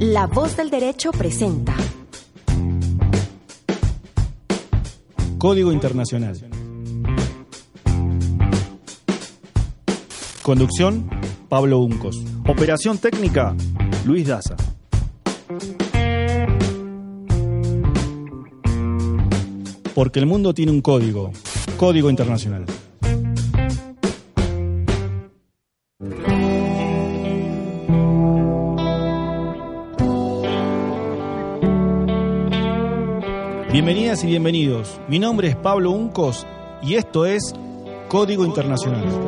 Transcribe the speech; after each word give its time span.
La 0.00 0.28
voz 0.28 0.56
del 0.56 0.70
derecho 0.70 1.10
presenta 1.10 1.74
Código 5.38 5.72
Internacional. 5.72 6.38
Conducción, 10.42 11.10
Pablo 11.48 11.80
Uncos. 11.80 12.22
Operación 12.46 12.98
técnica, 12.98 13.56
Luis 14.04 14.28
Daza. 14.28 14.54
Porque 19.96 20.20
el 20.20 20.26
mundo 20.26 20.54
tiene 20.54 20.70
un 20.70 20.80
código, 20.80 21.32
Código 21.76 22.08
Internacional. 22.08 22.66
Bienvenidas 33.88 34.22
y 34.22 34.26
bienvenidos. 34.26 35.00
Mi 35.08 35.18
nombre 35.18 35.48
es 35.48 35.56
Pablo 35.56 35.92
Uncos 35.92 36.46
y 36.82 36.96
esto 36.96 37.24
es 37.24 37.54
Código 38.10 38.44
Internacional. 38.44 39.27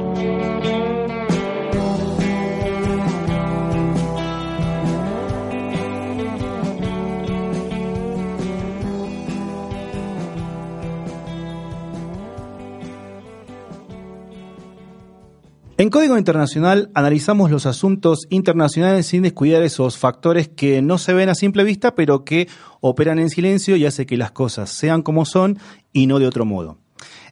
En 15.80 15.88
Código 15.88 16.18
Internacional 16.18 16.90
analizamos 16.92 17.50
los 17.50 17.64
asuntos 17.64 18.26
internacionales 18.28 19.06
sin 19.06 19.22
descuidar 19.22 19.62
esos 19.62 19.96
factores 19.96 20.46
que 20.46 20.82
no 20.82 20.98
se 20.98 21.14
ven 21.14 21.30
a 21.30 21.34
simple 21.34 21.64
vista, 21.64 21.94
pero 21.94 22.22
que 22.22 22.48
operan 22.82 23.18
en 23.18 23.30
silencio 23.30 23.76
y 23.76 23.86
hace 23.86 24.04
que 24.04 24.18
las 24.18 24.30
cosas 24.30 24.68
sean 24.68 25.00
como 25.00 25.24
son 25.24 25.58
y 25.90 26.06
no 26.06 26.18
de 26.18 26.26
otro 26.26 26.44
modo. 26.44 26.76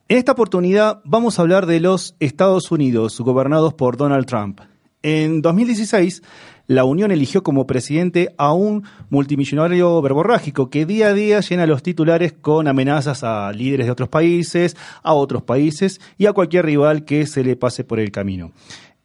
En 0.09 0.17
esta 0.17 0.33
oportunidad 0.33 1.03
vamos 1.05 1.39
a 1.39 1.43
hablar 1.43 1.67
de 1.67 1.81
los 1.81 2.17
Estados 2.21 2.71
Unidos, 2.71 3.21
gobernados 3.21 3.75
por 3.75 3.99
Donald 3.99 4.25
Trump. 4.25 4.63
En 5.03 5.43
2016, 5.43 6.23
la 6.69 6.85
Unión 6.85 7.11
eligió 7.11 7.43
como 7.43 7.67
presidente 7.67 8.35
a 8.37 8.53
un 8.53 8.85
multimillonario 9.09 10.01
verborrágico 10.03 10.69
que 10.69 10.85
día 10.85 11.09
a 11.09 11.15
día 11.15 11.41
llena 11.41 11.67
los 11.67 11.83
titulares 11.83 12.35
con 12.35 12.69
amenazas 12.69 13.25
a 13.25 13.51
líderes 13.53 13.87
de 13.87 13.91
otros 13.91 14.11
países, 14.11 14.77
a 15.03 15.15
otros 15.15 15.43
países 15.43 15.99
y 16.19 16.27
a 16.27 16.35
cualquier 16.35 16.67
rival 16.67 17.07
que 17.07 17.27
se 17.27 17.43
le 17.43 17.57
pase 17.57 17.85
por 17.85 17.99
el 17.99 18.13
camino. 18.13 18.53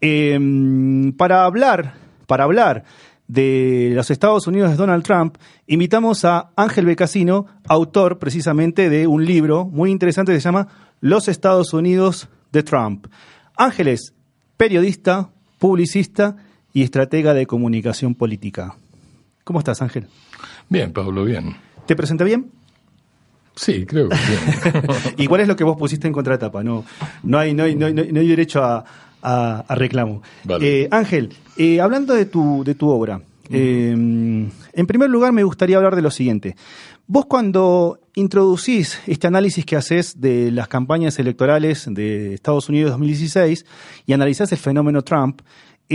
Em, 0.02 1.14
para 1.14 1.46
hablar, 1.46 1.94
para 2.28 2.44
hablar 2.44 2.84
de 3.30 3.92
los 3.96 4.12
Estados 4.12 4.46
Unidos 4.46 4.72
de 4.72 4.76
Donald 4.76 5.04
Trump, 5.06 5.38
invitamos 5.66 6.26
a 6.26 6.52
Ángel 6.58 6.86
Becasino, 6.86 7.46
autor 7.66 8.20
precisamente 8.20 8.90
de 8.90 9.08
un 9.08 9.26
libro 9.26 9.64
muy 9.66 9.90
interesante 9.90 10.34
que 10.34 10.42
se 10.42 10.50
llama 10.50 10.68
Los 11.00 11.30
Estados 11.30 11.74
Unidos 11.74 12.28
de 12.52 12.62
Trump. 12.62 13.08
Ángeles, 13.56 14.14
periodista, 14.58 15.30
publicista 15.60 16.36
y 16.74 16.82
estratega 16.82 17.34
de 17.34 17.46
comunicación 17.46 18.16
política. 18.16 18.76
¿Cómo 19.44 19.60
estás, 19.60 19.82
Ángel? 19.82 20.08
Bien, 20.70 20.92
Pablo, 20.92 21.24
bien. 21.24 21.56
¿Te 21.86 21.96
presenta 21.96 22.24
bien? 22.24 22.52
Sí, 23.56 23.86
creo 23.86 24.10
que 24.10 24.16
bien. 24.16 24.86
¿Y 25.18 25.28
cuál 25.28 25.42
es 25.42 25.48
lo 25.48 25.56
que 25.56 25.64
vos 25.64 25.78
pusiste 25.78 26.08
en 26.08 26.14
contratapa? 26.14 26.64
No, 26.64 26.84
no, 27.22 27.38
hay, 27.38 27.54
no, 27.54 27.64
hay, 27.64 27.76
no, 27.76 27.86
hay, 27.86 27.94
no 27.94 28.20
hay 28.20 28.28
derecho 28.28 28.64
a, 28.64 28.84
a, 29.22 29.66
a 29.68 29.76
reclamo. 29.76 30.24
Vale. 30.44 30.84
Eh, 30.84 30.88
Ángel, 30.92 31.30
eh, 31.58 31.80
hablando 31.80 32.14
de 32.16 32.26
tu, 32.26 32.64
de 32.64 32.74
tu 32.74 32.90
obra, 32.90 33.22
eh, 33.50 33.92
en 33.92 34.88
primer 34.88 35.10
lugar 35.10 35.34
me 35.34 35.44
gustaría 35.44 35.78
hablar 35.78 35.96
de 35.96 36.02
lo 36.02 36.10
siguiente. 36.10 36.56
Vos 37.06 37.26
cuando 37.26 38.00
introducís 38.16 39.00
este 39.08 39.28
análisis 39.28 39.66
que 39.66 39.76
haces 39.76 40.22
de 40.22 40.52
las 40.52 40.68
campañas 40.68 41.20
electorales 41.20 41.86
de 41.90 42.34
Estados 42.34 42.70
Unidos 42.70 42.92
2016 42.92 43.66
y 44.06 44.14
analizás 44.14 44.52
el 44.52 44.58
fenómeno 44.58 45.02
Trump, 45.02 45.42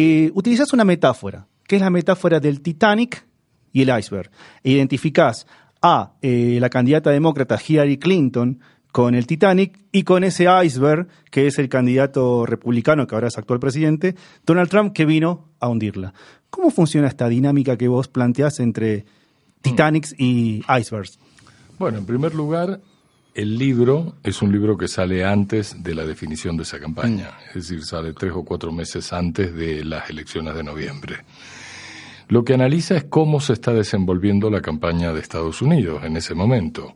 eh, 0.00 0.30
utilizás 0.32 0.72
una 0.72 0.84
metáfora, 0.84 1.48
que 1.66 1.74
es 1.74 1.82
la 1.82 1.90
metáfora 1.90 2.38
del 2.38 2.60
Titanic 2.60 3.26
y 3.72 3.82
el 3.82 3.98
iceberg. 3.98 4.30
E 4.62 4.70
identificás 4.70 5.44
a 5.82 6.12
eh, 6.22 6.58
la 6.60 6.70
candidata 6.70 7.10
demócrata 7.10 7.58
Hillary 7.58 7.98
Clinton 7.98 8.60
con 8.92 9.16
el 9.16 9.26
Titanic 9.26 9.76
y 9.90 10.04
con 10.04 10.22
ese 10.22 10.46
iceberg, 10.64 11.08
que 11.32 11.48
es 11.48 11.58
el 11.58 11.68
candidato 11.68 12.46
republicano, 12.46 13.08
que 13.08 13.16
ahora 13.16 13.26
es 13.26 13.38
actual 13.38 13.58
presidente, 13.58 14.14
Donald 14.46 14.70
Trump, 14.70 14.92
que 14.92 15.04
vino 15.04 15.48
a 15.58 15.68
hundirla. 15.68 16.14
¿Cómo 16.48 16.70
funciona 16.70 17.08
esta 17.08 17.28
dinámica 17.28 17.76
que 17.76 17.88
vos 17.88 18.06
planteás 18.06 18.60
entre 18.60 19.04
Titanics 19.62 20.14
y 20.16 20.62
icebergs? 20.78 21.18
Bueno, 21.76 21.98
en 21.98 22.06
primer 22.06 22.36
lugar, 22.36 22.80
el 23.38 23.56
libro 23.56 24.16
es 24.24 24.42
un 24.42 24.50
libro 24.50 24.76
que 24.76 24.88
sale 24.88 25.24
antes 25.24 25.80
de 25.80 25.94
la 25.94 26.04
definición 26.04 26.56
de 26.56 26.64
esa 26.64 26.80
campaña, 26.80 27.34
es 27.50 27.68
decir, 27.68 27.84
sale 27.84 28.12
tres 28.12 28.32
o 28.34 28.44
cuatro 28.44 28.72
meses 28.72 29.12
antes 29.12 29.54
de 29.54 29.84
las 29.84 30.10
elecciones 30.10 30.56
de 30.56 30.64
noviembre. 30.64 31.18
Lo 32.26 32.44
que 32.44 32.54
analiza 32.54 32.96
es 32.96 33.04
cómo 33.04 33.38
se 33.38 33.52
está 33.52 33.72
desenvolviendo 33.72 34.50
la 34.50 34.60
campaña 34.60 35.12
de 35.12 35.20
Estados 35.20 35.62
Unidos 35.62 36.02
en 36.02 36.16
ese 36.16 36.34
momento. 36.34 36.94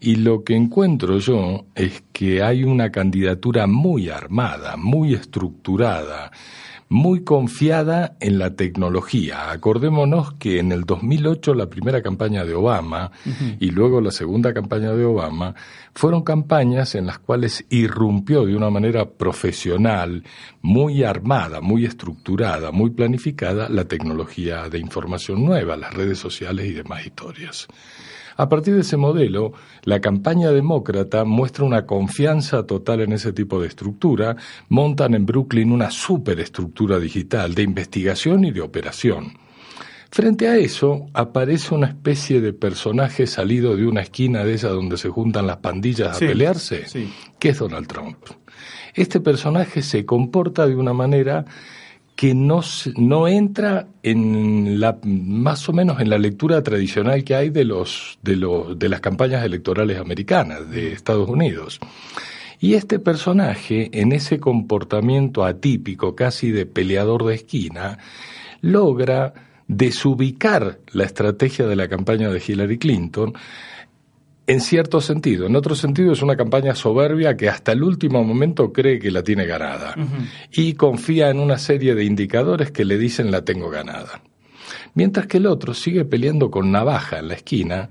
Y 0.00 0.16
lo 0.16 0.42
que 0.42 0.56
encuentro 0.56 1.18
yo 1.18 1.66
es 1.76 2.02
que 2.12 2.42
hay 2.42 2.64
una 2.64 2.90
candidatura 2.90 3.68
muy 3.68 4.08
armada, 4.08 4.76
muy 4.76 5.14
estructurada, 5.14 6.32
muy 6.90 7.22
confiada 7.22 8.16
en 8.18 8.40
la 8.40 8.56
tecnología. 8.56 9.52
Acordémonos 9.52 10.34
que 10.34 10.58
en 10.58 10.72
el 10.72 10.82
2008 10.82 11.54
la 11.54 11.70
primera 11.70 12.02
campaña 12.02 12.44
de 12.44 12.54
Obama 12.54 13.12
y 13.60 13.70
luego 13.70 14.00
la 14.00 14.10
segunda 14.10 14.52
campaña 14.52 14.90
de 14.92 15.04
Obama 15.04 15.54
fueron 15.94 16.22
campañas 16.22 16.96
en 16.96 17.06
las 17.06 17.20
cuales 17.20 17.64
irrumpió 17.70 18.44
de 18.44 18.56
una 18.56 18.70
manera 18.70 19.08
profesional, 19.08 20.24
muy 20.62 21.04
armada, 21.04 21.60
muy 21.60 21.86
estructurada, 21.86 22.72
muy 22.72 22.90
planificada 22.90 23.68
la 23.68 23.84
tecnología 23.84 24.68
de 24.68 24.80
información 24.80 25.44
nueva, 25.44 25.76
las 25.76 25.94
redes 25.94 26.18
sociales 26.18 26.66
y 26.66 26.72
demás 26.72 27.06
historias. 27.06 27.68
A 28.40 28.48
partir 28.48 28.72
de 28.74 28.80
ese 28.80 28.96
modelo, 28.96 29.52
la 29.84 30.00
campaña 30.00 30.50
demócrata 30.50 31.26
muestra 31.26 31.62
una 31.66 31.84
confianza 31.84 32.66
total 32.66 33.02
en 33.02 33.12
ese 33.12 33.34
tipo 33.34 33.60
de 33.60 33.68
estructura, 33.68 34.34
montan 34.70 35.12
en 35.12 35.26
Brooklyn 35.26 35.70
una 35.70 35.90
superestructura 35.90 36.98
digital 36.98 37.54
de 37.54 37.64
investigación 37.64 38.46
y 38.46 38.50
de 38.50 38.62
operación. 38.62 39.34
Frente 40.10 40.48
a 40.48 40.56
eso, 40.56 41.08
aparece 41.12 41.74
una 41.74 41.88
especie 41.88 42.40
de 42.40 42.54
personaje 42.54 43.26
salido 43.26 43.76
de 43.76 43.86
una 43.86 44.00
esquina 44.00 44.42
de 44.42 44.54
esa 44.54 44.70
donde 44.70 44.96
se 44.96 45.10
juntan 45.10 45.46
las 45.46 45.58
pandillas 45.58 46.16
Sí, 46.16 46.24
a 46.24 46.28
pelearse, 46.28 46.88
sí. 46.88 47.12
que 47.38 47.50
es 47.50 47.58
Donald 47.58 47.88
Trump. 47.88 48.16
Este 48.94 49.20
personaje 49.20 49.82
se 49.82 50.06
comporta 50.06 50.66
de 50.66 50.76
una 50.76 50.94
manera 50.94 51.44
que 52.20 52.34
no, 52.34 52.60
no 52.96 53.28
entra 53.28 53.86
en 54.02 54.78
la 54.78 54.98
más 55.04 55.66
o 55.70 55.72
menos 55.72 56.02
en 56.02 56.10
la 56.10 56.18
lectura 56.18 56.62
tradicional 56.62 57.24
que 57.24 57.34
hay 57.34 57.48
de 57.48 57.64
los 57.64 58.18
de 58.20 58.36
los 58.36 58.78
de 58.78 58.90
las 58.90 59.00
campañas 59.00 59.42
electorales 59.42 59.98
americanas 59.98 60.70
de 60.70 60.92
Estados 60.92 61.30
Unidos. 61.30 61.80
Y 62.60 62.74
este 62.74 62.98
personaje, 62.98 63.88
en 63.94 64.12
ese 64.12 64.38
comportamiento 64.38 65.46
atípico, 65.46 66.14
casi 66.14 66.50
de 66.50 66.66
peleador 66.66 67.24
de 67.24 67.36
esquina, 67.36 67.96
logra 68.60 69.32
desubicar 69.66 70.78
la 70.92 71.04
estrategia 71.04 71.66
de 71.66 71.76
la 71.76 71.88
campaña 71.88 72.28
de 72.28 72.42
Hillary 72.46 72.76
Clinton 72.76 73.32
en 74.46 74.60
cierto 74.60 75.00
sentido. 75.00 75.46
En 75.46 75.56
otro 75.56 75.74
sentido 75.74 76.12
es 76.12 76.22
una 76.22 76.36
campaña 76.36 76.74
soberbia 76.74 77.36
que 77.36 77.48
hasta 77.48 77.72
el 77.72 77.82
último 77.82 78.24
momento 78.24 78.72
cree 78.72 78.98
que 78.98 79.10
la 79.10 79.22
tiene 79.22 79.46
ganada 79.46 79.94
y 80.50 80.74
confía 80.74 81.30
en 81.30 81.38
una 81.38 81.58
serie 81.58 81.94
de 81.94 82.04
indicadores 82.04 82.70
que 82.70 82.84
le 82.84 82.98
dicen 82.98 83.30
la 83.30 83.44
tengo 83.44 83.70
ganada. 83.70 84.22
Mientras 84.94 85.26
que 85.26 85.38
el 85.38 85.46
otro 85.46 85.74
sigue 85.74 86.04
peleando 86.04 86.50
con 86.50 86.70
navaja 86.70 87.18
en 87.18 87.28
la 87.28 87.34
esquina 87.34 87.90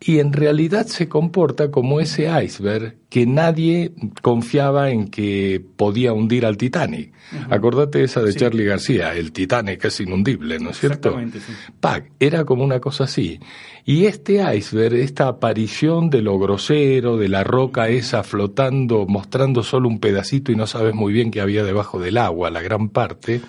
y 0.00 0.18
en 0.18 0.32
realidad 0.32 0.86
se 0.86 1.08
comporta 1.08 1.70
como 1.70 2.00
ese 2.00 2.28
iceberg 2.44 2.96
que 3.08 3.26
nadie 3.26 3.92
confiaba 4.22 4.90
en 4.90 5.08
que 5.08 5.64
podía 5.76 6.12
hundir 6.12 6.44
al 6.44 6.56
Titanic. 6.56 7.12
Acordate 7.48 8.02
esa 8.02 8.20
de 8.22 8.32
Sí. 8.32 8.38
Charlie 8.40 8.64
García, 8.64 9.14
el 9.14 9.32
Titanic 9.32 9.84
es 9.84 10.00
inundible, 10.00 10.58
¿no 10.58 10.70
es 10.70 10.78
cierto? 10.80 11.08
Exactamente, 11.10 11.40
sí. 11.40 11.52
Pac, 11.80 12.10
era 12.20 12.44
como 12.44 12.64
una 12.64 12.80
cosa 12.80 13.04
así. 13.04 13.38
Y 13.84 14.06
este 14.06 14.42
iceberg, 14.56 14.94
esta 14.96 15.28
aparición 15.28 16.10
de 16.10 16.22
lo 16.22 16.38
grosero, 16.38 17.16
de 17.16 17.28
la 17.28 17.44
roca 17.44 17.88
esa 17.88 18.24
flotando, 18.24 19.06
mostrando 19.06 19.62
solo 19.62 19.88
un 19.88 20.00
pedacito 20.00 20.52
y 20.52 20.56
no 20.56 20.66
sabes 20.66 20.94
muy 20.94 21.12
bien 21.12 21.30
qué 21.30 21.40
había 21.40 21.64
debajo 21.64 22.00
del 22.00 22.18
agua, 22.18 22.50
la 22.50 22.62
gran 22.62 22.88
parte, 22.88 23.40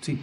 Sí. 0.00 0.18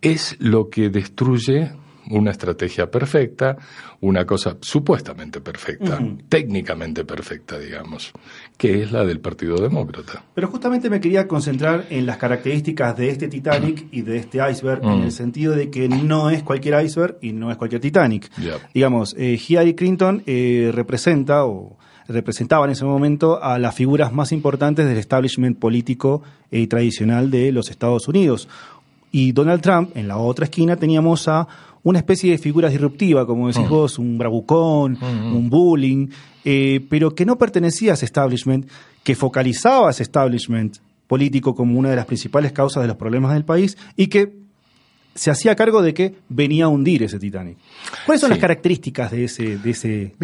Es 0.00 0.36
lo 0.38 0.68
que 0.68 0.90
destruye 0.90 1.72
una 2.10 2.30
estrategia 2.30 2.90
perfecta, 2.90 3.56
una 4.00 4.24
cosa 4.24 4.56
supuestamente 4.60 5.40
perfecta, 5.40 5.98
técnicamente 6.28 7.04
perfecta, 7.04 7.58
digamos, 7.58 8.12
que 8.56 8.82
es 8.82 8.92
la 8.92 9.04
del 9.04 9.20
Partido 9.20 9.56
Demócrata. 9.56 10.24
Pero 10.34 10.48
justamente 10.48 10.88
me 10.88 11.00
quería 11.00 11.26
concentrar 11.26 11.86
en 11.90 12.06
las 12.06 12.16
características 12.16 12.96
de 12.96 13.10
este 13.10 13.28
Titanic 13.28 13.86
y 13.92 14.02
de 14.02 14.18
este 14.18 14.38
iceberg, 14.50 14.82
en 14.84 15.02
el 15.02 15.12
sentido 15.12 15.54
de 15.54 15.70
que 15.70 15.88
no 15.88 16.30
es 16.30 16.42
cualquier 16.42 16.82
iceberg 16.84 17.18
y 17.20 17.32
no 17.32 17.50
es 17.50 17.56
cualquier 17.56 17.80
Titanic. 17.80 18.30
Digamos, 18.72 19.14
eh, 19.18 19.38
Hillary 19.46 19.74
Clinton 19.74 20.22
eh, 20.26 20.70
representa 20.72 21.44
o 21.44 21.76
representaba 22.08 22.64
en 22.64 22.72
ese 22.72 22.86
momento 22.86 23.42
a 23.42 23.58
las 23.58 23.74
figuras 23.74 24.12
más 24.12 24.32
importantes 24.32 24.86
del 24.86 24.96
establishment 24.96 25.58
político 25.58 26.22
y 26.50 26.66
tradicional 26.66 27.30
de 27.30 27.52
los 27.52 27.70
Estados 27.70 28.08
Unidos. 28.08 28.48
Y 29.10 29.32
Donald 29.32 29.62
Trump, 29.62 29.96
en 29.96 30.08
la 30.08 30.18
otra 30.18 30.44
esquina, 30.44 30.76
teníamos 30.76 31.28
a 31.28 31.48
una 31.82 31.98
especie 31.98 32.30
de 32.30 32.38
figura 32.38 32.68
disruptiva, 32.68 33.26
como 33.26 33.48
decís 33.48 33.66
mm. 33.66 33.70
vos, 33.70 33.98
un 33.98 34.18
bravucón, 34.18 34.98
mm, 35.00 35.36
un 35.36 35.48
bullying, 35.48 36.08
eh, 36.44 36.84
pero 36.88 37.14
que 37.14 37.24
no 37.24 37.38
pertenecía 37.38 37.92
a 37.92 37.94
ese 37.94 38.04
establishment, 38.04 38.68
que 39.02 39.14
focalizaba 39.14 39.88
a 39.88 39.90
ese 39.90 40.02
establishment 40.02 40.78
político 41.06 41.54
como 41.54 41.78
una 41.78 41.90
de 41.90 41.96
las 41.96 42.06
principales 42.06 42.52
causas 42.52 42.82
de 42.82 42.88
los 42.88 42.96
problemas 42.96 43.32
del 43.32 43.44
país 43.44 43.78
y 43.96 44.08
que 44.08 44.47
se 45.18 45.32
hacía 45.32 45.56
cargo 45.56 45.82
de 45.82 45.92
que 45.92 46.14
venía 46.28 46.66
a 46.66 46.68
hundir 46.68 47.02
ese 47.02 47.18
Titanic. 47.18 47.58
¿Cuáles 48.06 48.20
son 48.20 48.30
las 48.30 48.38
características 48.38 49.10
de 49.10 49.24
ese, 49.24 49.58
de 49.58 49.70
ese, 49.70 50.14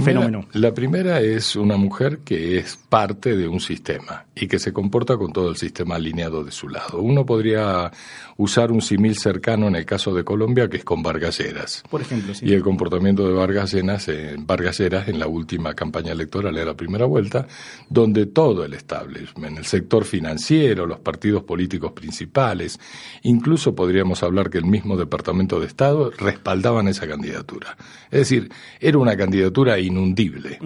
fenómeno? 0.00 0.46
La 0.52 0.72
primera 0.72 1.20
es 1.20 1.56
una 1.56 1.76
mujer 1.76 2.18
que 2.18 2.58
es 2.58 2.78
parte 2.88 3.36
de 3.36 3.48
un 3.48 3.58
sistema 3.58 4.26
y 4.36 4.46
que 4.46 4.60
se 4.60 4.72
comporta 4.72 5.16
con 5.16 5.32
todo 5.32 5.50
el 5.50 5.56
sistema 5.56 5.96
alineado 5.96 6.44
de 6.44 6.52
su 6.52 6.68
lado. 6.68 7.00
Uno 7.00 7.26
podría 7.26 7.90
usar 8.36 8.70
un 8.70 8.82
simil 8.82 9.16
cercano 9.16 9.66
en 9.66 9.74
el 9.74 9.84
caso 9.84 10.14
de 10.14 10.22
Colombia, 10.22 10.68
que 10.68 10.76
es 10.76 10.84
con 10.84 11.02
Vargas 11.02 11.38
Lleras. 11.38 11.82
Por 11.90 12.02
ejemplo, 12.02 12.32
Y 12.40 12.52
el 12.52 12.62
comportamiento 12.62 13.26
de 13.26 13.32
Vargas 13.32 13.72
Lleras, 13.72 14.06
en 14.08 14.46
Vargas 14.46 14.78
Lleras 14.78 15.08
en 15.08 15.18
la 15.18 15.26
última 15.26 15.74
campaña 15.74 16.12
electoral 16.12 16.54
de 16.54 16.64
la 16.64 16.74
primera 16.74 17.06
vuelta, 17.06 17.48
donde 17.88 18.26
todo 18.26 18.64
el 18.64 18.74
establishment, 18.74 19.58
el 19.58 19.64
sector 19.64 20.04
financiero, 20.04 20.86
los 20.86 21.00
partidos 21.00 21.42
políticos 21.42 21.92
principales, 21.92 22.78
incluso 23.22 23.74
podríamos 23.74 24.22
hablar 24.22 24.35
que 24.44 24.58
el 24.58 24.66
mismo 24.66 24.96
Departamento 24.96 25.60
de 25.60 25.66
Estado 25.66 26.10
respaldaban 26.10 26.88
esa 26.88 27.06
candidatura. 27.06 27.76
Es 28.10 28.20
decir, 28.20 28.50
era 28.80 28.98
una 28.98 29.16
candidatura 29.16 29.78
inundible. 29.78 30.58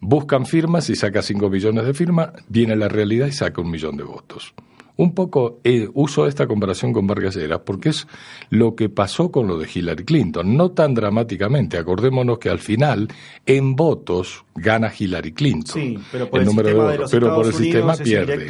Buscan 0.00 0.46
firmas 0.46 0.90
y 0.90 0.96
saca 0.96 1.22
5 1.22 1.50
millones 1.50 1.84
de 1.84 1.94
firmas, 1.94 2.30
viene 2.48 2.76
la 2.76 2.88
realidad 2.88 3.26
y 3.26 3.32
saca 3.32 3.60
un 3.60 3.70
millón 3.70 3.96
de 3.96 4.04
votos. 4.04 4.54
Un 4.98 5.14
poco 5.14 5.60
eh, 5.62 5.88
uso 5.94 6.26
esta 6.26 6.48
comparación 6.48 6.92
con 6.92 7.06
Vargas 7.06 7.36
Lleras 7.36 7.60
porque 7.64 7.90
es 7.90 8.08
lo 8.50 8.74
que 8.74 8.88
pasó 8.88 9.30
con 9.30 9.46
lo 9.46 9.56
de 9.56 9.68
Hillary 9.72 10.04
Clinton, 10.04 10.56
no 10.56 10.72
tan 10.72 10.92
dramáticamente. 10.92 11.78
Acordémonos 11.78 12.40
que 12.40 12.50
al 12.50 12.58
final, 12.58 13.06
en 13.46 13.76
votos, 13.76 14.44
gana 14.56 14.92
Hillary 14.96 15.32
Clinton. 15.34 15.80
Sí, 15.80 15.98
pero 16.10 16.28
por 16.28 16.40
el, 16.40 16.46
número 16.46 16.88
de 16.88 17.04
pero 17.12 17.32
por 17.32 17.46
el 17.46 17.54
sistema 17.54 17.94
pierde. 17.94 18.44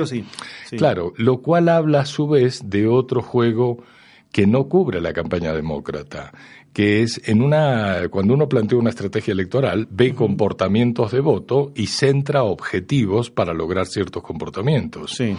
Claro, 0.70 1.12
lo 1.18 1.42
cual 1.42 1.68
habla 1.68 2.00
a 2.00 2.06
su 2.06 2.26
vez 2.26 2.62
de 2.64 2.86
otro 2.86 3.20
juego 3.20 3.84
que 4.32 4.46
no 4.46 4.68
cubre 4.68 5.00
la 5.00 5.12
campaña 5.12 5.52
demócrata, 5.52 6.32
que 6.72 7.02
es 7.02 7.20
en 7.28 7.42
una 7.42 8.08
cuando 8.10 8.34
uno 8.34 8.48
plantea 8.48 8.78
una 8.78 8.90
estrategia 8.90 9.32
electoral 9.32 9.88
ve 9.90 10.14
comportamientos 10.14 11.12
de 11.12 11.20
voto 11.20 11.72
y 11.74 11.86
centra 11.86 12.44
objetivos 12.44 13.30
para 13.30 13.54
lograr 13.54 13.86
ciertos 13.86 14.22
comportamientos. 14.22 15.12
Sí. 15.12 15.36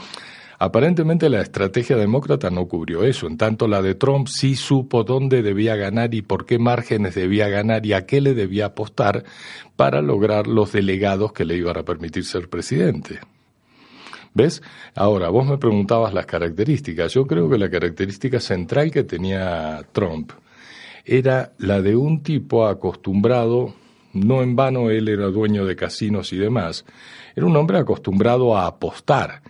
Aparentemente 0.62 1.30
la 1.30 1.41
estrategia 1.41 1.95
demócrata 1.95 2.50
no 2.50 2.68
cubrió 2.68 3.06
eso, 3.06 3.27
en 3.27 3.38
tanto 3.38 3.65
la 3.69 3.81
de 3.81 3.95
Trump 3.95 4.27
sí 4.27 4.57
supo 4.57 5.06
dónde 5.06 5.41
debía 5.41 5.77
ganar 5.77 6.13
y 6.13 6.21
por 6.21 6.45
qué 6.45 6.59
márgenes 6.59 7.15
debía 7.15 7.47
ganar 7.47 7.86
y 7.86 7.94
a 7.94 8.06
qué 8.06 8.19
le 8.19 8.33
debía 8.33 8.65
apostar 8.65 9.24
para 9.77 10.01
lograr 10.01 10.47
los 10.47 10.74
delegados 10.74 11.31
que 11.31 11.45
le 11.45 11.56
iban 11.56 11.77
a 11.77 11.83
permitir 11.83 12.25
ser 12.25 12.50
presidente. 12.50 13.21
¿Ves? 14.34 14.62
Ahora, 14.96 15.30
vos 15.30 15.46
me 15.48 15.58
preguntabas 15.58 16.14
las 16.14 16.26
características. 16.26 17.14
Yo 17.14 17.26
creo 17.26 17.50
que 17.50 17.58
la 17.58 17.70
característica 17.70 18.40
central 18.40 18.92
que 18.92 19.04
tenía 19.04 19.86
Trump 19.92 20.31
era 21.06 21.54
la 21.58 21.81
de 21.81 21.96
un 21.96 22.22
tipo 22.22 22.68
acostumbrado, 22.68 23.74
no 24.14 24.42
en 24.42 24.56
vano 24.56 24.90
él 24.90 25.08
era 25.08 25.28
dueño 25.28 25.66
de 25.66 25.76
casinos 25.76 26.31
y 26.34 26.38
demás, 26.38 26.86
era 27.36 27.46
un 27.46 27.56
hombre 27.56 27.80
acostumbrado 27.80 28.56
a 28.56 28.68
apostar 28.68 29.42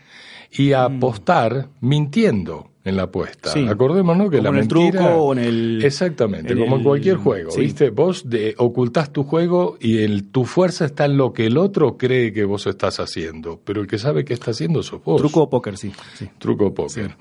y 0.52 0.74
a 0.74 0.88
mm. 0.88 0.98
apostar 0.98 1.70
mintiendo 1.82 2.69
en 2.84 2.96
la 2.96 3.04
apuesta. 3.04 3.52
Acordémonos 3.70 4.32
que 4.32 4.42
la 4.42 4.52
mentira... 4.52 5.16
o 5.18 5.34
en 5.34 5.40
el... 5.40 5.82
Exactamente, 5.84 6.56
como 6.56 6.78
en 6.78 6.84
cualquier 6.84 7.18
juego, 7.18 7.52
¿viste? 7.56 7.90
Vos 7.90 8.30
de, 8.30 8.56
ocultás 8.58 9.12
tu 9.12 9.24
juego 9.24 9.78
y 9.80 10.00
el, 10.00 10.32
tu 10.32 10.46
fuerza 10.46 10.86
está 10.86 11.06
en 11.06 11.18
lo 11.18 11.34
que 11.34 11.46
el 11.46 11.58
otro 11.58 11.98
cree 11.98 12.32
que 12.32 12.46
vos 12.46 12.68
estás 12.68 13.00
haciendo, 13.00 13.60
pero 13.64 13.82
el 13.82 13.88
que 13.88 13.98
sabe 13.98 14.24
qué 14.24 14.34
está 14.34 14.52
haciendo 14.52 14.82
sos 14.82 15.04
vos. 15.04 15.22
Truco 15.22 15.44
o 15.44 15.50
póker, 15.50 15.78
sí. 15.78 15.92
Truco 16.38 16.68
o 16.68 16.74
póker. 16.74 17.16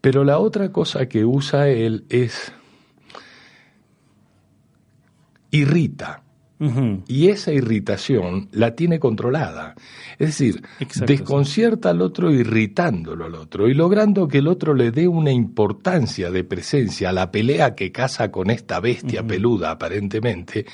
Pero 0.00 0.24
la 0.24 0.38
otra 0.38 0.70
cosa 0.70 1.06
que 1.06 1.24
usa 1.24 1.68
él 1.68 2.04
es... 2.08 2.52
irrita. 5.50 6.22
Y 7.08 7.28
esa 7.28 7.52
irritación 7.52 8.48
la 8.52 8.76
tiene 8.76 9.00
controlada. 9.00 9.74
Es 10.18 10.28
decir, 10.28 10.62
desconcierta 11.06 11.90
al 11.90 12.02
otro 12.02 12.30
irritándolo 12.30 13.24
al 13.24 13.34
otro 13.34 13.68
y 13.68 13.74
logrando 13.74 14.28
que 14.28 14.38
el 14.38 14.48
otro 14.48 14.74
le 14.74 14.90
dé 14.90 15.08
una 15.08 15.32
importancia 15.32 16.30
de 16.30 16.44
presencia 16.44 17.10
a 17.10 17.12
la 17.12 17.30
pelea 17.30 17.74
que 17.74 17.90
caza 17.90 18.30
con 18.30 18.50
esta 18.50 18.78
bestia 18.80 19.26
peluda 19.26 19.72
aparentemente, 19.72 20.66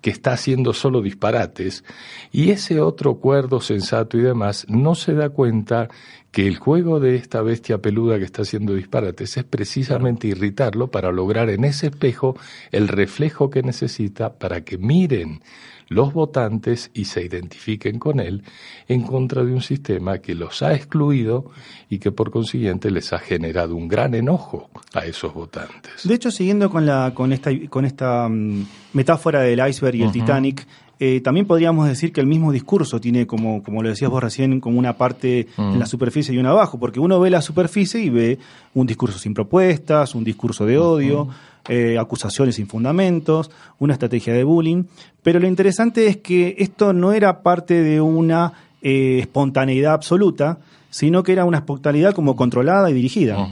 que 0.00 0.10
está 0.10 0.32
haciendo 0.32 0.72
solo 0.72 1.02
disparates, 1.02 1.84
y 2.30 2.50
ese 2.50 2.80
otro 2.80 3.16
cuerdo 3.16 3.60
sensato 3.60 4.18
y 4.18 4.22
demás 4.22 4.66
no 4.68 4.94
se 4.94 5.14
da 5.14 5.30
cuenta 5.30 5.88
que 6.32 6.48
el 6.48 6.56
juego 6.56 6.98
de 6.98 7.14
esta 7.14 7.42
bestia 7.42 7.78
peluda 7.78 8.18
que 8.18 8.24
está 8.24 8.42
haciendo 8.42 8.74
disparates 8.74 9.36
es 9.36 9.44
precisamente 9.44 10.26
irritarlo 10.26 10.90
para 10.90 11.12
lograr 11.12 11.50
en 11.50 11.64
ese 11.64 11.88
espejo 11.88 12.36
el 12.72 12.88
reflejo 12.88 13.50
que 13.50 13.62
necesita 13.62 14.38
para 14.38 14.62
que 14.62 14.78
miren 14.78 15.42
los 15.88 16.14
votantes 16.14 16.90
y 16.94 17.04
se 17.04 17.22
identifiquen 17.22 17.98
con 17.98 18.18
él 18.18 18.42
en 18.88 19.02
contra 19.02 19.44
de 19.44 19.52
un 19.52 19.60
sistema 19.60 20.18
que 20.18 20.34
los 20.34 20.62
ha 20.62 20.74
excluido 20.74 21.50
y 21.90 21.98
que 21.98 22.12
por 22.12 22.30
consiguiente 22.30 22.90
les 22.90 23.12
ha 23.12 23.18
generado 23.18 23.76
un 23.76 23.88
gran 23.88 24.14
enojo 24.14 24.70
a 24.94 25.04
esos 25.04 25.34
votantes. 25.34 26.04
De 26.04 26.14
hecho, 26.14 26.30
siguiendo 26.30 26.70
con 26.70 26.86
la 26.86 27.12
con 27.14 27.32
esta 27.32 27.50
con 27.68 27.84
esta 27.84 28.26
mm, 28.28 28.66
metáfora 28.94 29.40
del 29.40 29.68
iceberg 29.68 29.96
y 29.96 30.02
el 30.02 30.12
Titanic, 30.12 30.66
eh, 31.04 31.20
también 31.20 31.46
podríamos 31.46 31.88
decir 31.88 32.12
que 32.12 32.20
el 32.20 32.28
mismo 32.28 32.52
discurso 32.52 33.00
tiene, 33.00 33.26
como, 33.26 33.64
como 33.64 33.82
lo 33.82 33.88
decías 33.88 34.08
vos 34.08 34.22
recién, 34.22 34.60
como 34.60 34.78
una 34.78 34.92
parte 34.92 35.48
en 35.58 35.80
la 35.80 35.84
mm. 35.84 35.88
superficie 35.88 36.32
y 36.32 36.38
una 36.38 36.50
abajo, 36.50 36.78
porque 36.78 37.00
uno 37.00 37.18
ve 37.18 37.28
la 37.28 37.42
superficie 37.42 38.00
y 38.00 38.08
ve 38.08 38.38
un 38.72 38.86
discurso 38.86 39.18
sin 39.18 39.34
propuestas, 39.34 40.14
un 40.14 40.22
discurso 40.22 40.64
de 40.64 40.78
odio, 40.78 41.26
eh, 41.68 41.98
acusaciones 41.98 42.54
sin 42.54 42.68
fundamentos, 42.68 43.50
una 43.80 43.94
estrategia 43.94 44.32
de 44.32 44.44
bullying, 44.44 44.84
pero 45.24 45.40
lo 45.40 45.48
interesante 45.48 46.06
es 46.06 46.18
que 46.18 46.54
esto 46.60 46.92
no 46.92 47.12
era 47.12 47.42
parte 47.42 47.82
de 47.82 48.00
una 48.00 48.52
eh, 48.80 49.18
espontaneidad 49.22 49.94
absoluta, 49.94 50.60
sino 50.90 51.24
que 51.24 51.32
era 51.32 51.44
una 51.44 51.58
espontaneidad 51.58 52.14
como 52.14 52.36
controlada 52.36 52.88
y 52.90 52.94
dirigida. 52.94 53.44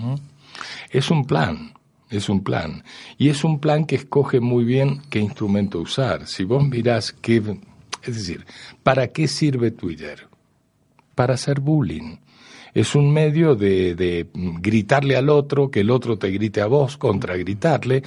Es 0.92 1.10
un 1.10 1.24
plan, 1.24 1.72
es 2.10 2.28
un 2.28 2.42
plan. 2.42 2.84
Y 3.16 3.28
es 3.28 3.44
un 3.44 3.60
plan 3.60 3.84
que 3.84 3.96
escoge 3.96 4.40
muy 4.40 4.64
bien 4.64 5.00
qué 5.10 5.20
instrumento 5.20 5.80
usar. 5.80 6.26
Si 6.26 6.44
vos 6.44 6.66
mirás 6.66 7.12
qué... 7.12 7.42
Es 8.02 8.14
decir, 8.14 8.44
¿para 8.82 9.08
qué 9.08 9.28
sirve 9.28 9.70
Twitter? 9.70 10.26
Para 11.14 11.34
hacer 11.34 11.60
bullying. 11.60 12.16
Es 12.72 12.94
un 12.94 13.12
medio 13.12 13.56
de, 13.56 13.94
de 13.94 14.28
gritarle 14.32 15.16
al 15.16 15.28
otro, 15.28 15.70
que 15.70 15.80
el 15.80 15.90
otro 15.90 16.18
te 16.18 16.30
grite 16.30 16.60
a 16.60 16.66
vos, 16.66 16.96
contra 16.96 17.36
gritarle, 17.36 18.02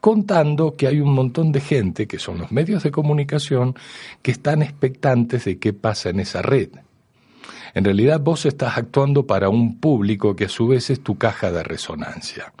contando 0.00 0.74
que 0.74 0.86
hay 0.86 1.00
un 1.00 1.12
montón 1.12 1.52
de 1.52 1.60
gente, 1.60 2.06
que 2.06 2.18
son 2.18 2.38
los 2.38 2.50
medios 2.50 2.82
de 2.82 2.90
comunicación, 2.90 3.74
que 4.22 4.30
están 4.30 4.62
expectantes 4.62 5.44
de 5.44 5.58
qué 5.58 5.74
pasa 5.74 6.08
en 6.08 6.20
esa 6.20 6.40
red. 6.40 6.70
En 7.74 7.84
realidad 7.84 8.20
vos 8.20 8.46
estás 8.46 8.78
actuando 8.78 9.26
para 9.26 9.50
un 9.50 9.78
público 9.78 10.34
que 10.34 10.46
a 10.46 10.48
su 10.48 10.66
vez 10.66 10.88
es 10.88 11.02
tu 11.02 11.18
caja 11.18 11.52
de 11.52 11.62
resonancia. 11.62 12.54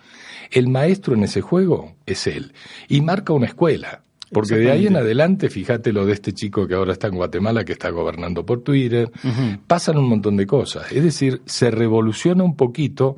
El 0.50 0.68
maestro 0.68 1.14
en 1.14 1.24
ese 1.24 1.40
juego 1.40 1.94
es 2.06 2.26
él 2.26 2.52
y 2.88 3.00
marca 3.00 3.32
una 3.32 3.46
escuela. 3.46 4.02
Porque 4.30 4.56
de 4.56 4.72
ahí 4.72 4.88
en 4.88 4.96
adelante, 4.96 5.48
fíjate 5.50 5.92
lo 5.92 6.04
de 6.04 6.12
este 6.12 6.32
chico 6.32 6.66
que 6.66 6.74
ahora 6.74 6.92
está 6.92 7.06
en 7.06 7.14
Guatemala, 7.14 7.64
que 7.64 7.72
está 7.72 7.90
gobernando 7.90 8.44
por 8.44 8.62
Twitter, 8.62 9.10
pasan 9.68 9.98
un 9.98 10.08
montón 10.08 10.36
de 10.36 10.46
cosas. 10.46 10.90
Es 10.90 11.04
decir, 11.04 11.42
se 11.46 11.70
revoluciona 11.70 12.42
un 12.42 12.56
poquito 12.56 13.16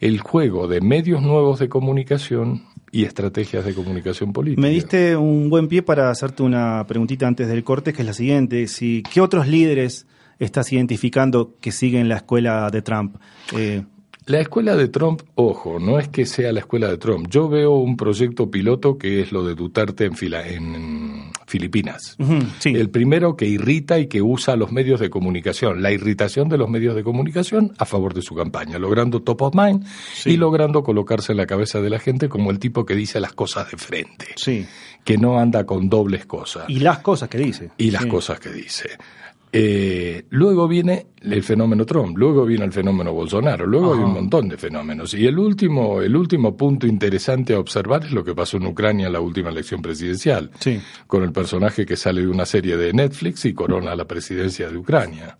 el 0.00 0.20
juego 0.20 0.66
de 0.66 0.80
medios 0.80 1.22
nuevos 1.22 1.60
de 1.60 1.68
comunicación 1.68 2.64
y 2.90 3.04
estrategias 3.04 3.64
de 3.64 3.74
comunicación 3.74 4.32
política. 4.32 4.60
Me 4.60 4.70
diste 4.70 5.16
un 5.16 5.48
buen 5.48 5.68
pie 5.68 5.82
para 5.82 6.10
hacerte 6.10 6.42
una 6.42 6.84
preguntita 6.88 7.26
antes 7.26 7.46
del 7.46 7.62
corte, 7.62 7.92
que 7.92 8.02
es 8.02 8.06
la 8.06 8.14
siguiente. 8.14 8.66
Si, 8.66 9.02
¿Qué 9.12 9.20
otros 9.20 9.46
líderes 9.46 10.06
estás 10.40 10.72
identificando 10.72 11.54
que 11.60 11.70
siguen 11.70 12.08
la 12.08 12.16
escuela 12.16 12.68
de 12.70 12.82
Trump? 12.82 13.16
Eh, 13.56 13.84
La 14.28 14.40
escuela 14.40 14.76
de 14.76 14.88
Trump, 14.88 15.22
ojo, 15.36 15.78
no 15.80 15.98
es 15.98 16.08
que 16.08 16.26
sea 16.26 16.52
la 16.52 16.60
escuela 16.60 16.88
de 16.88 16.98
Trump. 16.98 17.28
Yo 17.30 17.48
veo 17.48 17.76
un 17.76 17.96
proyecto 17.96 18.50
piloto 18.50 18.98
que 18.98 19.22
es 19.22 19.32
lo 19.32 19.42
de 19.42 19.54
Duterte 19.54 20.04
en, 20.04 20.16
fila, 20.16 20.46
en 20.46 21.32
Filipinas. 21.46 22.14
El 22.62 22.90
primero 22.90 23.38
que 23.38 23.46
irrita 23.46 23.98
y 23.98 24.06
que 24.06 24.20
usa 24.20 24.54
los 24.54 24.70
medios 24.70 25.00
de 25.00 25.08
comunicación, 25.08 25.80
la 25.80 25.92
irritación 25.92 26.50
de 26.50 26.58
los 26.58 26.68
medios 26.68 26.94
de 26.94 27.02
comunicación 27.02 27.72
a 27.78 27.86
favor 27.86 28.12
de 28.12 28.20
su 28.20 28.34
campaña, 28.34 28.78
logrando 28.78 29.22
top 29.22 29.40
of 29.40 29.54
mind 29.54 29.86
y 30.26 30.36
logrando 30.36 30.82
colocarse 30.82 31.32
en 31.32 31.38
la 31.38 31.46
cabeza 31.46 31.80
de 31.80 31.88
la 31.88 31.98
gente 31.98 32.28
como 32.28 32.50
el 32.50 32.58
tipo 32.58 32.84
que 32.84 32.94
dice 32.94 33.20
las 33.20 33.32
cosas 33.32 33.70
de 33.70 33.78
frente. 33.78 34.26
Sí. 34.36 34.66
Que 35.04 35.16
no 35.16 35.38
anda 35.38 35.64
con 35.64 35.88
dobles 35.88 36.26
cosas. 36.26 36.68
Y 36.68 36.80
las 36.80 36.98
cosas 36.98 37.30
que 37.30 37.38
dice. 37.38 37.70
Y 37.78 37.92
las 37.92 38.04
cosas 38.04 38.38
que 38.40 38.50
dice. 38.50 38.90
Eh, 39.50 40.24
luego 40.30 40.68
viene 40.68 41.06
el 41.22 41.42
fenómeno 41.42 41.86
Trump, 41.86 42.16
luego 42.18 42.44
viene 42.44 42.66
el 42.66 42.72
fenómeno 42.72 43.12
Bolsonaro, 43.12 43.66
luego 43.66 43.94
hay 43.94 44.00
un 44.00 44.12
montón 44.12 44.48
de 44.48 44.58
fenómenos. 44.58 45.14
Y 45.14 45.26
el 45.26 45.38
último, 45.38 46.02
el 46.02 46.14
último 46.14 46.56
punto 46.56 46.86
interesante 46.86 47.54
a 47.54 47.58
observar 47.58 48.04
es 48.04 48.12
lo 48.12 48.22
que 48.22 48.34
pasó 48.34 48.58
en 48.58 48.66
Ucrania 48.66 49.06
en 49.06 49.12
la 49.14 49.20
última 49.20 49.48
elección 49.48 49.80
presidencial, 49.80 50.50
con 51.06 51.22
el 51.22 51.32
personaje 51.32 51.86
que 51.86 51.96
sale 51.96 52.20
de 52.20 52.28
una 52.28 52.44
serie 52.44 52.76
de 52.76 52.92
Netflix 52.92 53.46
y 53.46 53.54
corona 53.54 53.96
la 53.96 54.06
presidencia 54.06 54.68
de 54.68 54.76
Ucrania. 54.76 55.38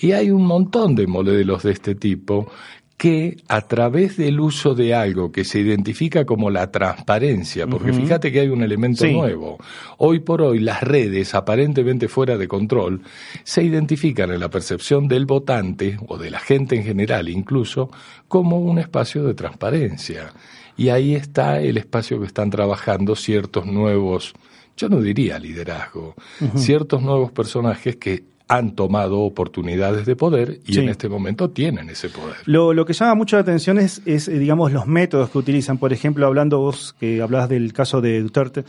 Y 0.00 0.12
hay 0.12 0.30
un 0.30 0.46
montón 0.46 0.94
de 0.94 1.06
modelos 1.06 1.64
de 1.64 1.72
este 1.72 1.96
tipo 1.96 2.50
que 2.98 3.36
a 3.46 3.60
través 3.60 4.16
del 4.16 4.40
uso 4.40 4.74
de 4.74 4.92
algo 4.92 5.30
que 5.30 5.44
se 5.44 5.60
identifica 5.60 6.26
como 6.26 6.50
la 6.50 6.72
transparencia, 6.72 7.68
porque 7.68 7.92
fíjate 7.92 8.32
que 8.32 8.40
hay 8.40 8.48
un 8.48 8.64
elemento 8.64 9.06
nuevo. 9.06 9.56
Hoy 9.98 10.18
por 10.18 10.42
hoy 10.42 10.58
las 10.58 10.82
redes, 10.82 11.32
aparentemente 11.32 12.08
fuera 12.08 12.36
de 12.36 12.48
control, 12.48 13.02
se 13.44 13.62
identifican 13.62 14.32
en 14.32 14.40
la 14.40 14.50
percepción 14.50 15.06
del 15.06 15.26
votante 15.26 15.96
o 16.08 16.18
de 16.18 16.32
la 16.32 16.40
gente 16.40 16.74
en 16.74 16.82
general 16.82 17.28
incluso 17.28 17.88
como 18.26 18.58
un 18.58 18.80
espacio 18.80 19.22
de 19.22 19.34
transparencia. 19.34 20.32
Y 20.76 20.88
ahí 20.88 21.14
está 21.14 21.60
el 21.60 21.76
espacio 21.76 22.18
que 22.18 22.26
están 22.26 22.50
trabajando 22.50 23.14
ciertos 23.14 23.64
nuevos, 23.64 24.34
yo 24.76 24.88
no 24.88 25.00
diría 25.00 25.38
liderazgo, 25.38 26.16
ciertos 26.56 27.00
nuevos 27.00 27.30
personajes 27.30 27.94
que 27.94 28.24
han 28.48 28.74
tomado 28.74 29.20
oportunidades 29.20 30.06
de 30.06 30.16
poder 30.16 30.60
y 30.66 30.78
en 30.78 30.88
este 30.88 31.08
momento 31.08 31.50
tienen 31.50 31.90
ese 31.90 32.08
poder. 32.08 32.36
Lo, 32.46 32.72
lo 32.72 32.86
que 32.86 32.94
llama 32.94 33.14
mucho 33.14 33.36
la 33.36 33.42
atención 33.42 33.78
es, 33.78 34.00
es, 34.06 34.26
eh, 34.26 34.38
digamos, 34.38 34.72
los 34.72 34.86
métodos 34.86 35.28
que 35.30 35.38
utilizan. 35.38 35.76
Por 35.76 35.92
ejemplo, 35.92 36.26
hablando 36.26 36.58
vos, 36.58 36.94
que 36.98 37.20
hablabas 37.20 37.50
del 37.50 37.72
caso 37.74 38.00
de 38.00 38.22
Duterte, 38.22 38.64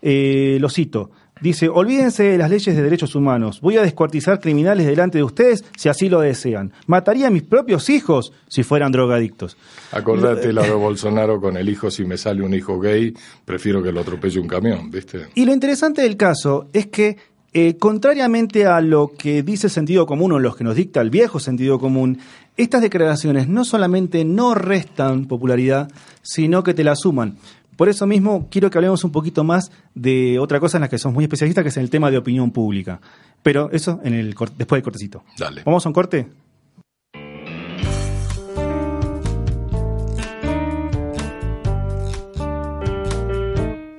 eh, 0.00 0.58
lo 0.60 0.70
cito. 0.70 1.10
Dice, 1.40 1.68
olvídense 1.68 2.22
de 2.22 2.38
las 2.38 2.48
leyes 2.48 2.76
de 2.76 2.82
derechos 2.82 3.16
humanos. 3.16 3.60
Voy 3.60 3.76
a 3.76 3.82
descuartizar 3.82 4.38
criminales 4.38 4.86
delante 4.86 5.18
de 5.18 5.24
ustedes 5.24 5.64
si 5.76 5.88
así 5.88 6.08
lo 6.08 6.20
desean. 6.20 6.72
Mataría 6.86 7.26
a 7.26 7.30
mis 7.30 7.42
propios 7.42 7.90
hijos 7.90 8.32
si 8.46 8.62
fueran 8.62 8.92
drogadictos. 8.92 9.56
Acordate 9.90 10.52
la 10.52 10.62
de 10.62 10.70
Bolsonaro 10.74 11.40
con 11.40 11.56
el 11.56 11.68
hijo, 11.68 11.90
si 11.90 12.04
me 12.04 12.16
sale 12.16 12.42
un 12.42 12.54
hijo 12.54 12.78
gay, 12.78 13.12
prefiero 13.44 13.82
que 13.82 13.90
lo 13.90 14.00
atropelle 14.00 14.38
un 14.38 14.46
camión, 14.46 14.90
¿viste? 14.92 15.26
Y 15.34 15.44
lo 15.44 15.52
interesante 15.52 16.02
del 16.02 16.16
caso 16.16 16.68
es 16.72 16.86
que 16.86 17.16
eh, 17.56 17.76
contrariamente 17.78 18.66
a 18.66 18.80
lo 18.80 19.12
que 19.16 19.44
dice 19.44 19.68
el 19.68 19.72
sentido 19.72 20.06
común 20.06 20.32
o 20.32 20.40
los 20.40 20.56
que 20.56 20.64
nos 20.64 20.74
dicta 20.74 21.00
el 21.00 21.10
viejo 21.10 21.38
sentido 21.38 21.78
común, 21.78 22.18
estas 22.56 22.82
declaraciones 22.82 23.46
no 23.46 23.64
solamente 23.64 24.24
no 24.24 24.56
restan 24.56 25.26
popularidad, 25.26 25.88
sino 26.20 26.64
que 26.64 26.74
te 26.74 26.82
la 26.82 26.96
suman. 26.96 27.36
Por 27.76 27.88
eso 27.88 28.08
mismo 28.08 28.48
quiero 28.50 28.70
que 28.70 28.78
hablemos 28.78 29.04
un 29.04 29.12
poquito 29.12 29.44
más 29.44 29.70
de 29.94 30.40
otra 30.40 30.58
cosa 30.58 30.78
en 30.78 30.82
la 30.82 30.88
que 30.88 30.98
somos 30.98 31.14
muy 31.14 31.24
especialistas, 31.24 31.62
que 31.62 31.68
es 31.68 31.76
el 31.76 31.90
tema 31.90 32.10
de 32.10 32.18
opinión 32.18 32.50
pública. 32.50 33.00
Pero 33.44 33.70
eso 33.70 34.00
en 34.02 34.14
el, 34.14 34.34
después 34.34 34.78
del 34.78 34.82
cortecito. 34.82 35.22
Dale. 35.38 35.62
¿Vamos 35.64 35.86
a 35.86 35.88
un 35.88 35.92
corte? 35.92 36.26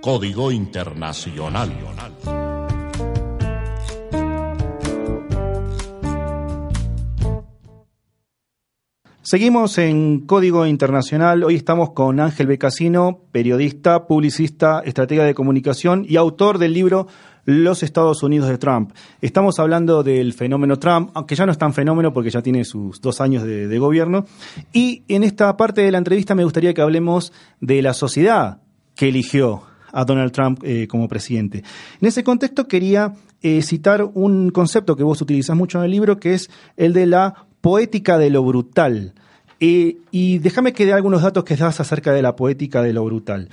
Código 0.02 0.52
Internacional. 0.52 1.72
Seguimos 9.28 9.80
en 9.80 10.20
Código 10.20 10.68
Internacional. 10.68 11.44
Hoy 11.44 11.56
estamos 11.56 11.94
con 11.94 12.20
Ángel 12.20 12.46
Becasino, 12.46 13.22
periodista, 13.32 14.06
publicista, 14.06 14.82
estratega 14.86 15.24
de 15.24 15.34
comunicación 15.34 16.06
y 16.08 16.18
autor 16.18 16.60
del 16.60 16.74
libro 16.74 17.08
Los 17.44 17.82
Estados 17.82 18.22
Unidos 18.22 18.50
de 18.50 18.60
Trump. 18.60 18.92
Estamos 19.22 19.58
hablando 19.58 20.04
del 20.04 20.34
fenómeno 20.34 20.78
Trump, 20.78 21.10
aunque 21.16 21.34
ya 21.34 21.48
no 21.48 21.52
es 21.52 21.58
tan 21.58 21.74
fenómeno 21.74 22.14
porque 22.14 22.30
ya 22.30 22.44
tiene 22.44 22.64
sus 22.66 23.02
dos 23.02 23.20
años 23.20 23.42
de, 23.42 23.80
gobierno. 23.80 24.28
Y 24.72 25.02
en 25.08 25.24
esta 25.24 25.58
parte 25.58 25.82
de 25.82 25.92
la 25.92 25.98
entrevista 25.98 26.36
me 26.36 26.44
gustaría 26.44 26.76
que 26.76 26.84
hablemos 26.84 27.34
de 27.60 27.82
la 27.82 27.96
sociedad 27.96 28.62
que 28.94 29.08
eligió 29.08 29.64
a 29.92 30.06
Donald 30.06 30.34
Trump 30.34 30.60
eh, 30.64 30.88
como 30.88 31.08
presidente. 31.08 31.64
En 32.00 32.08
ese 32.08 32.24
contexto 32.24 32.68
quería 32.68 33.14
eh, 33.42 33.64
citar 33.64 34.04
un 34.04 34.52
concepto 34.52 34.96
que 34.96 35.04
vos 35.04 35.20
utilizás 35.20 35.56
mucho 35.56 35.80
en 35.80 35.86
el 35.86 35.92
libro, 35.92 36.20
que 36.20 36.36
es 36.36 36.52
el 36.78 36.94
de 36.94 37.08
la 37.08 37.48
poética 37.66 38.20
de 38.20 38.30
lo 38.30 38.44
brutal. 38.44 39.16
Eh, 39.60 39.98
y 40.12 40.38
déjame 40.38 40.72
que 40.72 40.86
dé 40.86 40.94
algunos 40.94 41.24
datos 41.24 41.44
que 41.44 41.56
das 41.56 41.80
acerca 41.80 42.12
de 42.12 42.22
la 42.22 42.36
poética 42.36 42.84
de 42.84 42.94
lo 42.94 43.04
brutal. 43.04 43.50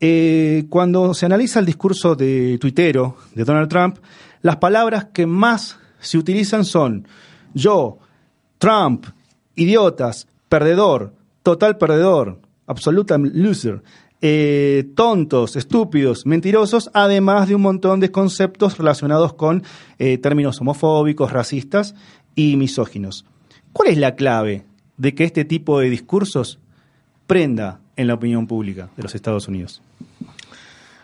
Eh, 0.00 0.66
cuando 0.68 1.12
se 1.12 1.26
analiza 1.26 1.58
el 1.58 1.66
discurso 1.66 2.14
de 2.14 2.56
tuitero 2.60 3.16
de 3.34 3.42
Donald 3.42 3.68
Trump, 3.68 3.98
las 4.42 4.58
palabras 4.58 5.06
que 5.06 5.26
más 5.26 5.76
se 5.98 6.18
utilizan 6.18 6.64
son 6.64 7.08
yo, 7.52 7.98
Trump, 8.58 9.06
idiotas, 9.56 10.28
perdedor, 10.48 11.14
total 11.42 11.78
perdedor, 11.78 12.40
absoluta 12.68 13.18
loser, 13.18 13.82
eh, 14.20 14.88
tontos, 14.94 15.56
estúpidos, 15.56 16.26
mentirosos, 16.26 16.90
además 16.94 17.48
de 17.48 17.56
un 17.56 17.62
montón 17.62 17.98
de 17.98 18.12
conceptos 18.12 18.78
relacionados 18.78 19.34
con 19.34 19.64
términos 20.22 20.60
homofóbicos, 20.60 21.32
racistas 21.32 21.96
y 22.36 22.56
misóginos. 22.56 23.24
¿Cuál 23.72 23.90
es 23.90 23.98
la 23.98 24.14
clave 24.14 24.64
de 24.96 25.14
que 25.14 25.24
este 25.24 25.44
tipo 25.44 25.80
de 25.80 25.90
discursos 25.90 26.58
prenda 27.26 27.80
en 27.96 28.06
la 28.06 28.14
opinión 28.14 28.46
pública 28.46 28.90
de 28.96 29.02
los 29.02 29.14
Estados 29.14 29.48
Unidos? 29.48 29.82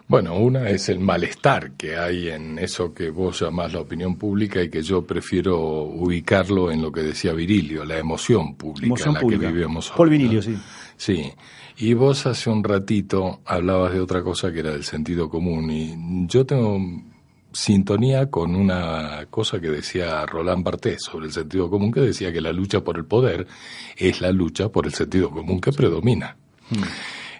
Bueno, 0.06 0.36
una 0.36 0.68
es 0.68 0.90
el 0.90 1.00
malestar 1.00 1.72
que 1.72 1.96
hay 1.96 2.28
en 2.28 2.58
eso 2.58 2.92
que 2.92 3.08
vos 3.08 3.40
llamás 3.40 3.72
la 3.72 3.80
opinión 3.80 4.16
pública 4.16 4.62
y 4.62 4.68
que 4.68 4.82
yo 4.82 5.02
prefiero 5.02 5.58
ubicarlo 5.58 6.70
en 6.70 6.82
lo 6.82 6.92
que 6.92 7.02
decía 7.02 7.32
Virilio, 7.32 7.84
la 7.84 7.98
emoción 7.98 8.54
pública 8.54 9.02
en 9.06 9.14
la 9.14 9.20
que 9.20 9.38
vivimos 9.38 9.92
Paul 9.96 10.10
Virilio, 10.10 10.42
sí. 10.42 10.56
Sí. 10.96 11.32
Y 11.78 11.94
vos 11.94 12.26
hace 12.26 12.50
un 12.50 12.62
ratito 12.62 13.40
hablabas 13.46 13.94
de 13.94 14.00
otra 14.00 14.22
cosa 14.22 14.52
que 14.52 14.60
era 14.60 14.72
del 14.72 14.84
sentido 14.84 15.30
común 15.30 15.70
y 15.70 16.26
yo 16.26 16.44
tengo 16.44 16.78
sintonía 17.54 18.30
con 18.30 18.54
una 18.54 19.26
cosa 19.30 19.60
que 19.60 19.68
decía 19.68 20.26
Roland 20.26 20.64
Barthes 20.64 21.04
sobre 21.04 21.26
el 21.26 21.32
sentido 21.32 21.70
común, 21.70 21.92
que 21.92 22.00
decía 22.00 22.32
que 22.32 22.40
la 22.40 22.52
lucha 22.52 22.82
por 22.82 22.98
el 22.98 23.06
poder 23.06 23.46
es 23.96 24.20
la 24.20 24.32
lucha 24.32 24.68
por 24.68 24.86
el 24.86 24.92
sentido 24.92 25.30
común 25.30 25.60
que 25.60 25.72
predomina. 25.72 26.36
Hmm. 26.68 26.82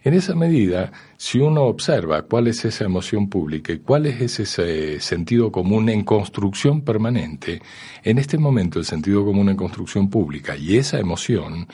En 0.04 0.12
esa 0.12 0.34
medida, 0.34 0.92
si 1.16 1.38
uno 1.38 1.62
observa 1.62 2.22
cuál 2.22 2.46
es 2.48 2.62
esa 2.66 2.84
emoción 2.84 3.28
pública 3.30 3.72
y 3.72 3.78
cuál 3.78 4.04
es 4.04 4.38
ese 4.38 5.00
sentido 5.00 5.50
común 5.50 5.88
en 5.88 6.04
construcción 6.04 6.82
permanente, 6.82 7.62
en 8.02 8.18
este 8.18 8.36
momento 8.36 8.78
el 8.78 8.84
sentido 8.84 9.24
común 9.24 9.48
en 9.48 9.56
construcción 9.56 10.10
pública 10.10 10.56
y 10.56 10.76
esa 10.76 10.98
emoción 10.98 11.66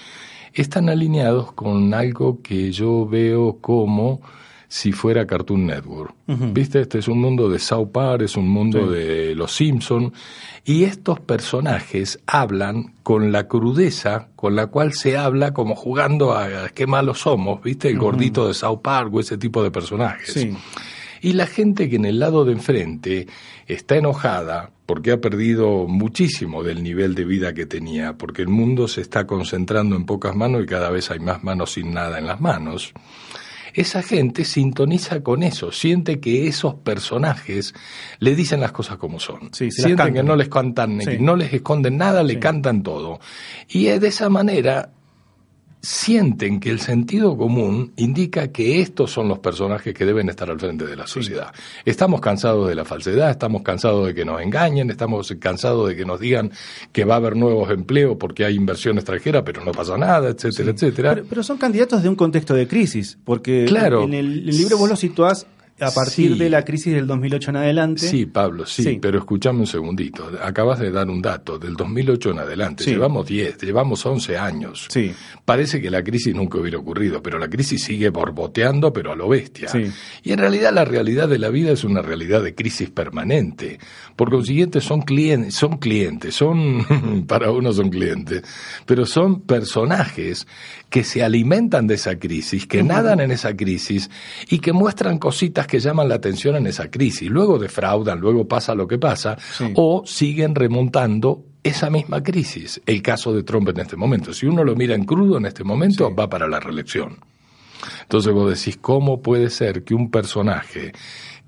están 0.52 0.88
alineados 0.88 1.52
con 1.52 1.92
algo 1.92 2.40
que 2.40 2.70
yo 2.70 3.04
veo 3.04 3.58
como 3.60 4.22
si 4.70 4.92
fuera 4.92 5.26
Cartoon 5.26 5.66
Network. 5.66 6.14
¿Viste? 6.28 6.80
Este 6.80 7.00
es 7.00 7.08
un 7.08 7.20
mundo 7.20 7.50
de 7.50 7.58
South 7.58 7.88
Park, 7.88 8.22
es 8.22 8.36
un 8.36 8.48
mundo 8.48 8.88
de 8.88 9.34
Los 9.34 9.56
Simpson 9.56 10.12
y 10.64 10.84
estos 10.84 11.18
personajes 11.18 12.20
hablan 12.24 12.94
con 13.02 13.32
la 13.32 13.48
crudeza 13.48 14.28
con 14.36 14.54
la 14.54 14.68
cual 14.68 14.92
se 14.92 15.18
habla 15.18 15.52
como 15.52 15.74
jugando 15.74 16.34
a, 16.36 16.68
qué 16.68 16.86
malos 16.86 17.18
somos, 17.18 17.60
¿viste? 17.64 17.88
El 17.88 17.98
gordito 17.98 18.46
de 18.46 18.54
South 18.54 18.78
Park 18.80 19.12
o 19.12 19.18
ese 19.18 19.36
tipo 19.38 19.60
de 19.64 19.72
personajes. 19.72 20.46
Y 21.20 21.32
la 21.32 21.48
gente 21.48 21.90
que 21.90 21.96
en 21.96 22.04
el 22.04 22.20
lado 22.20 22.44
de 22.44 22.52
enfrente 22.52 23.26
está 23.66 23.96
enojada 23.96 24.70
porque 24.86 25.10
ha 25.10 25.20
perdido 25.20 25.88
muchísimo 25.88 26.62
del 26.62 26.84
nivel 26.84 27.16
de 27.16 27.24
vida 27.24 27.54
que 27.54 27.66
tenía, 27.66 28.12
porque 28.12 28.42
el 28.42 28.48
mundo 28.48 28.86
se 28.86 29.00
está 29.00 29.26
concentrando 29.26 29.96
en 29.96 30.06
pocas 30.06 30.36
manos 30.36 30.62
y 30.62 30.66
cada 30.66 30.90
vez 30.90 31.10
hay 31.10 31.18
más 31.18 31.42
manos 31.42 31.72
sin 31.72 31.92
nada 31.92 32.20
en 32.20 32.28
las 32.28 32.40
manos 32.40 32.94
esa 33.74 34.02
gente 34.02 34.44
sintoniza 34.44 35.22
con 35.22 35.42
eso, 35.42 35.72
siente 35.72 36.20
que 36.20 36.46
esos 36.46 36.74
personajes 36.74 37.74
le 38.18 38.34
dicen 38.34 38.60
las 38.60 38.72
cosas 38.72 38.96
como 38.96 39.20
son. 39.20 39.50
Sienten 39.52 40.14
que 40.14 40.22
no 40.22 40.36
les 40.36 40.48
cantan, 40.48 40.98
no 41.20 41.36
les 41.36 41.52
esconden 41.52 41.96
nada, 41.96 42.22
le 42.22 42.38
cantan 42.38 42.82
todo. 42.82 43.20
Y 43.68 43.84
de 43.86 44.08
esa 44.08 44.28
manera 44.28 44.90
sienten 45.82 46.60
que 46.60 46.70
el 46.70 46.80
sentido 46.80 47.36
común 47.36 47.92
indica 47.96 48.48
que 48.48 48.80
estos 48.80 49.10
son 49.10 49.28
los 49.28 49.38
personajes 49.38 49.94
que 49.94 50.04
deben 50.04 50.28
estar 50.28 50.50
al 50.50 50.58
frente 50.60 50.86
de 50.86 50.96
la 50.96 51.06
sociedad. 51.06 51.52
Estamos 51.84 52.20
cansados 52.20 52.68
de 52.68 52.74
la 52.74 52.84
falsedad, 52.84 53.30
estamos 53.30 53.62
cansados 53.62 54.06
de 54.06 54.14
que 54.14 54.24
nos 54.24 54.42
engañen, 54.42 54.90
estamos 54.90 55.34
cansados 55.38 55.88
de 55.88 55.96
que 55.96 56.04
nos 56.04 56.20
digan 56.20 56.50
que 56.92 57.04
va 57.04 57.14
a 57.14 57.16
haber 57.16 57.36
nuevos 57.36 57.70
empleos 57.70 58.16
porque 58.18 58.44
hay 58.44 58.56
inversión 58.56 58.98
extranjera, 58.98 59.44
pero 59.44 59.64
no 59.64 59.72
pasa 59.72 59.96
nada, 59.96 60.28
etcétera, 60.28 60.70
etcétera. 60.70 61.22
Pero, 61.28 61.42
son 61.42 61.56
candidatos 61.56 62.02
de 62.02 62.08
un 62.08 62.16
contexto 62.16 62.54
de 62.54 62.68
crisis, 62.68 63.18
porque 63.24 63.64
claro. 63.66 64.02
en 64.02 64.14
el, 64.14 64.46
libro 64.46 64.76
vos 64.76 64.88
lo 64.88 64.96
situás 64.96 65.46
a 65.80 65.90
partir 65.90 66.36
de 66.36 66.50
la 66.50 66.64
crisis 66.64 66.94
del 66.94 67.06
2008 67.06 67.50
en 67.50 67.56
adelante. 67.56 68.06
Sí, 68.06 68.26
Pablo, 68.26 68.66
sí, 68.66 68.98
pero 69.00 69.18
escuchame 69.18 69.60
un 69.60 69.66
segundito. 69.66 70.30
Acabas 70.42 70.78
de 70.78 70.90
dar 70.90 71.08
un 71.08 71.22
dato. 71.22 71.58
Del 71.58 71.74
2008 71.74 72.30
en 72.30 72.38
adelante, 72.38 72.84
llevamos 72.84 73.26
10, 73.26 73.58
llevamos 73.58 74.04
11 74.04 74.38
años. 74.38 74.86
Sí. 74.90 75.12
Parece 75.44 75.80
que 75.80 75.90
la 75.90 76.02
crisis 76.02 76.34
nunca 76.34 76.58
hubiera 76.58 76.78
ocurrido, 76.78 77.22
pero 77.22 77.38
la 77.38 77.48
crisis 77.48 77.82
sigue 77.82 78.10
borboteando, 78.10 78.92
pero 78.92 79.12
a 79.12 79.16
lo 79.16 79.28
bestia. 79.28 79.68
Y 80.22 80.32
en 80.32 80.38
realidad 80.38 80.72
la 80.72 80.84
realidad 80.84 81.28
de 81.28 81.38
la 81.38 81.48
vida 81.48 81.72
es 81.72 81.84
una 81.84 82.02
realidad 82.02 82.42
de 82.42 82.54
crisis 82.54 82.90
permanente. 82.90 83.78
Por 84.16 84.30
consiguiente, 84.30 84.80
son 84.80 85.02
clientes, 85.02 85.54
son 85.54 85.78
clientes, 85.78 86.34
son, 86.40 87.24
para 87.26 87.50
uno 87.50 87.72
son 87.72 87.90
clientes, 87.90 88.42
pero 88.86 89.06
son 89.06 89.40
personajes 89.42 90.46
que 90.88 91.04
se 91.04 91.22
alimentan 91.22 91.86
de 91.86 91.94
esa 91.94 92.18
crisis, 92.18 92.66
que 92.66 92.82
nadan 92.82 93.20
en 93.20 93.30
esa 93.30 93.56
crisis 93.56 94.10
y 94.48 94.58
que 94.58 94.72
muestran 94.72 95.18
cositas 95.18 95.66
que 95.70 95.78
llaman 95.80 96.08
la 96.08 96.16
atención 96.16 96.56
en 96.56 96.66
esa 96.66 96.90
crisis. 96.90 97.30
Luego 97.30 97.58
defraudan, 97.58 98.20
luego 98.20 98.46
pasa 98.46 98.74
lo 98.74 98.86
que 98.86 98.98
pasa, 98.98 99.38
o 99.74 100.02
siguen 100.04 100.54
remontando 100.54 101.44
esa 101.62 101.88
misma 101.90 102.22
crisis. 102.22 102.80
El 102.84 103.00
caso 103.02 103.32
de 103.32 103.44
Trump 103.44 103.68
en 103.68 103.80
este 103.80 103.96
momento. 103.96 104.32
Si 104.32 104.46
uno 104.46 104.64
lo 104.64 104.74
mira 104.74 104.94
en 104.94 105.04
crudo 105.04 105.38
en 105.38 105.46
este 105.46 105.64
momento, 105.64 106.14
va 106.14 106.28
para 106.28 106.48
la 106.48 106.58
reelección. 106.58 107.18
Entonces 108.02 108.32
vos 108.32 108.50
decís, 108.50 108.76
¿cómo 108.80 109.22
puede 109.22 109.48
ser 109.48 109.84
que 109.84 109.94
un 109.94 110.10
personaje 110.10 110.92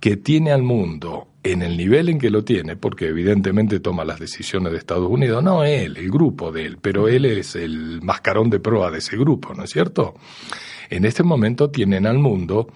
que 0.02 0.16
tiene 0.16 0.50
al 0.50 0.64
mundo 0.64 1.28
en 1.44 1.62
el 1.62 1.76
nivel 1.76 2.08
en 2.08 2.18
que 2.18 2.28
lo 2.28 2.42
tiene, 2.42 2.74
porque 2.74 3.06
evidentemente 3.06 3.78
toma 3.78 4.04
las 4.04 4.18
decisiones 4.18 4.72
de 4.72 4.78
Estados 4.78 5.08
Unidos, 5.08 5.44
no 5.44 5.62
él, 5.62 5.96
el 5.96 6.10
grupo 6.10 6.50
de 6.50 6.66
él, 6.66 6.78
pero 6.82 7.06
él 7.06 7.24
es 7.24 7.54
el 7.54 8.02
mascarón 8.02 8.50
de 8.50 8.58
proa 8.58 8.90
de 8.90 8.98
ese 8.98 9.16
grupo, 9.16 9.54
¿no 9.54 9.62
es 9.62 9.70
cierto? 9.70 10.14
En 10.90 11.04
este 11.04 11.22
momento 11.22 11.70
tienen 11.70 12.04
al 12.08 12.18
mundo 12.18 12.66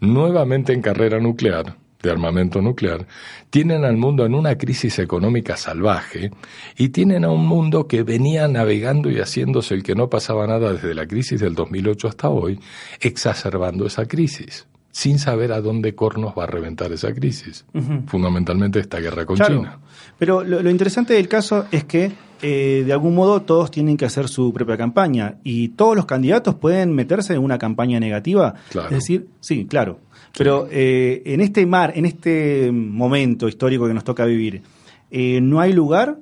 nuevamente 0.00 0.72
en 0.72 0.80
carrera 0.80 1.20
nuclear, 1.20 1.76
de 2.02 2.10
armamento 2.10 2.62
nuclear, 2.62 3.06
tienen 3.50 3.84
al 3.84 3.98
mundo 3.98 4.24
en 4.24 4.34
una 4.34 4.56
crisis 4.56 5.00
económica 5.00 5.58
salvaje 5.58 6.30
y 6.78 6.88
tienen 6.88 7.26
a 7.26 7.30
un 7.30 7.46
mundo 7.46 7.88
que 7.88 8.04
venía 8.04 8.48
navegando 8.48 9.10
y 9.10 9.18
haciéndose 9.18 9.74
el 9.74 9.82
que 9.82 9.94
no 9.94 10.08
pasaba 10.08 10.46
nada 10.46 10.72
desde 10.72 10.94
la 10.94 11.06
crisis 11.06 11.42
del 11.42 11.54
2008 11.54 12.08
hasta 12.08 12.30
hoy, 12.30 12.58
exacerbando 13.02 13.84
esa 13.84 14.06
crisis 14.06 14.66
sin 14.92 15.18
saber 15.18 15.52
a 15.52 15.60
dónde 15.60 15.94
cornos 15.94 16.34
va 16.36 16.44
a 16.44 16.46
reventar 16.46 16.92
esa 16.92 17.12
crisis. 17.14 17.64
Fundamentalmente 18.06 18.80
esta 18.80 18.98
guerra 18.98 19.24
con 19.24 19.36
China. 19.36 19.78
Pero 20.18 20.42
lo, 20.44 20.68
interesante 20.68 21.14
del 21.14 21.28
caso 21.28 21.66
es 21.70 21.84
que 21.84 22.12
eh, 22.42 22.82
de 22.84 22.92
algún 22.92 23.14
modo 23.14 23.42
todos 23.42 23.70
tienen 23.70 23.96
que 23.96 24.04
hacer 24.04 24.28
su 24.28 24.52
propia 24.52 24.76
campaña 24.76 25.36
y 25.44 25.68
todos 25.68 25.94
los 25.94 26.06
candidatos 26.06 26.56
pueden 26.56 26.92
meterse 26.94 27.34
en 27.34 27.40
una 27.40 27.58
campaña 27.58 28.00
negativa. 28.00 28.54
Es 28.84 28.90
decir, 28.90 29.28
sí, 29.40 29.66
claro. 29.66 30.00
Pero 30.36 30.68
eh, 30.70 31.22
en 31.24 31.40
este 31.40 31.66
mar, 31.66 31.92
en 31.94 32.04
este 32.04 32.70
momento 32.72 33.48
histórico 33.48 33.86
que 33.86 33.94
nos 33.94 34.04
toca 34.04 34.24
vivir, 34.24 34.62
eh, 35.10 35.40
no 35.40 35.60
hay 35.60 35.72
lugar 35.72 36.18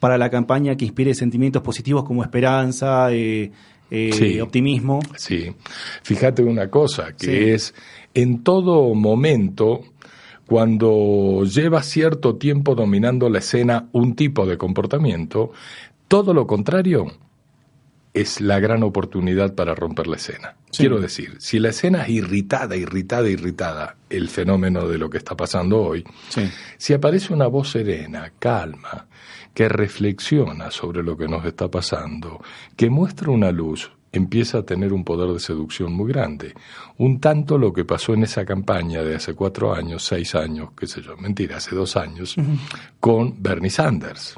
para 0.00 0.18
la 0.18 0.28
campaña 0.30 0.76
que 0.76 0.84
inspire 0.84 1.14
sentimientos 1.14 1.62
positivos 1.62 2.04
como 2.04 2.22
esperanza, 2.22 3.08
optimismo. 4.42 5.00
Sí, 5.16 5.54
fíjate 6.02 6.42
una 6.42 6.68
cosa, 6.68 7.12
que 7.16 7.54
es 7.54 7.74
en 8.14 8.42
todo 8.42 8.94
momento, 8.94 9.82
cuando 10.46 11.44
lleva 11.44 11.82
cierto 11.82 12.36
tiempo 12.36 12.74
dominando 12.74 13.28
la 13.28 13.38
escena 13.38 13.88
un 13.92 14.14
tipo 14.14 14.46
de 14.46 14.56
comportamiento, 14.56 15.52
todo 16.08 16.32
lo 16.32 16.46
contrario 16.46 17.06
es 18.14 18.40
la 18.40 18.60
gran 18.60 18.84
oportunidad 18.84 19.54
para 19.56 19.74
romper 19.74 20.06
la 20.06 20.16
escena. 20.16 20.54
Quiero 20.70 21.00
decir, 21.00 21.34
si 21.40 21.58
la 21.58 21.70
escena 21.70 22.04
es 22.04 22.10
irritada, 22.10 22.76
irritada, 22.76 23.28
irritada, 23.28 23.96
el 24.08 24.28
fenómeno 24.28 24.86
de 24.88 24.98
lo 24.98 25.10
que 25.10 25.18
está 25.18 25.36
pasando 25.36 25.82
hoy, 25.82 26.04
si 26.78 26.92
aparece 26.92 27.32
una 27.32 27.48
voz 27.48 27.72
serena, 27.72 28.32
calma, 28.38 29.08
que 29.52 29.68
reflexiona 29.68 30.70
sobre 30.70 31.02
lo 31.02 31.16
que 31.16 31.26
nos 31.26 31.44
está 31.44 31.68
pasando, 31.68 32.40
que 32.76 32.88
muestra 32.88 33.30
una 33.30 33.50
luz, 33.50 33.90
empieza 34.16 34.58
a 34.58 34.62
tener 34.62 34.92
un 34.92 35.04
poder 35.04 35.30
de 35.32 35.40
seducción 35.40 35.92
muy 35.92 36.12
grande. 36.12 36.54
Un 36.98 37.20
tanto 37.20 37.58
lo 37.58 37.72
que 37.72 37.84
pasó 37.84 38.14
en 38.14 38.22
esa 38.22 38.44
campaña 38.44 39.02
de 39.02 39.16
hace 39.16 39.34
cuatro 39.34 39.74
años, 39.74 40.04
seis 40.04 40.34
años, 40.34 40.70
qué 40.76 40.86
sé 40.86 41.02
yo, 41.02 41.16
mentira, 41.16 41.56
hace 41.56 41.74
dos 41.74 41.96
años, 41.96 42.36
con 43.00 43.42
Bernie 43.42 43.70
Sanders, 43.70 44.34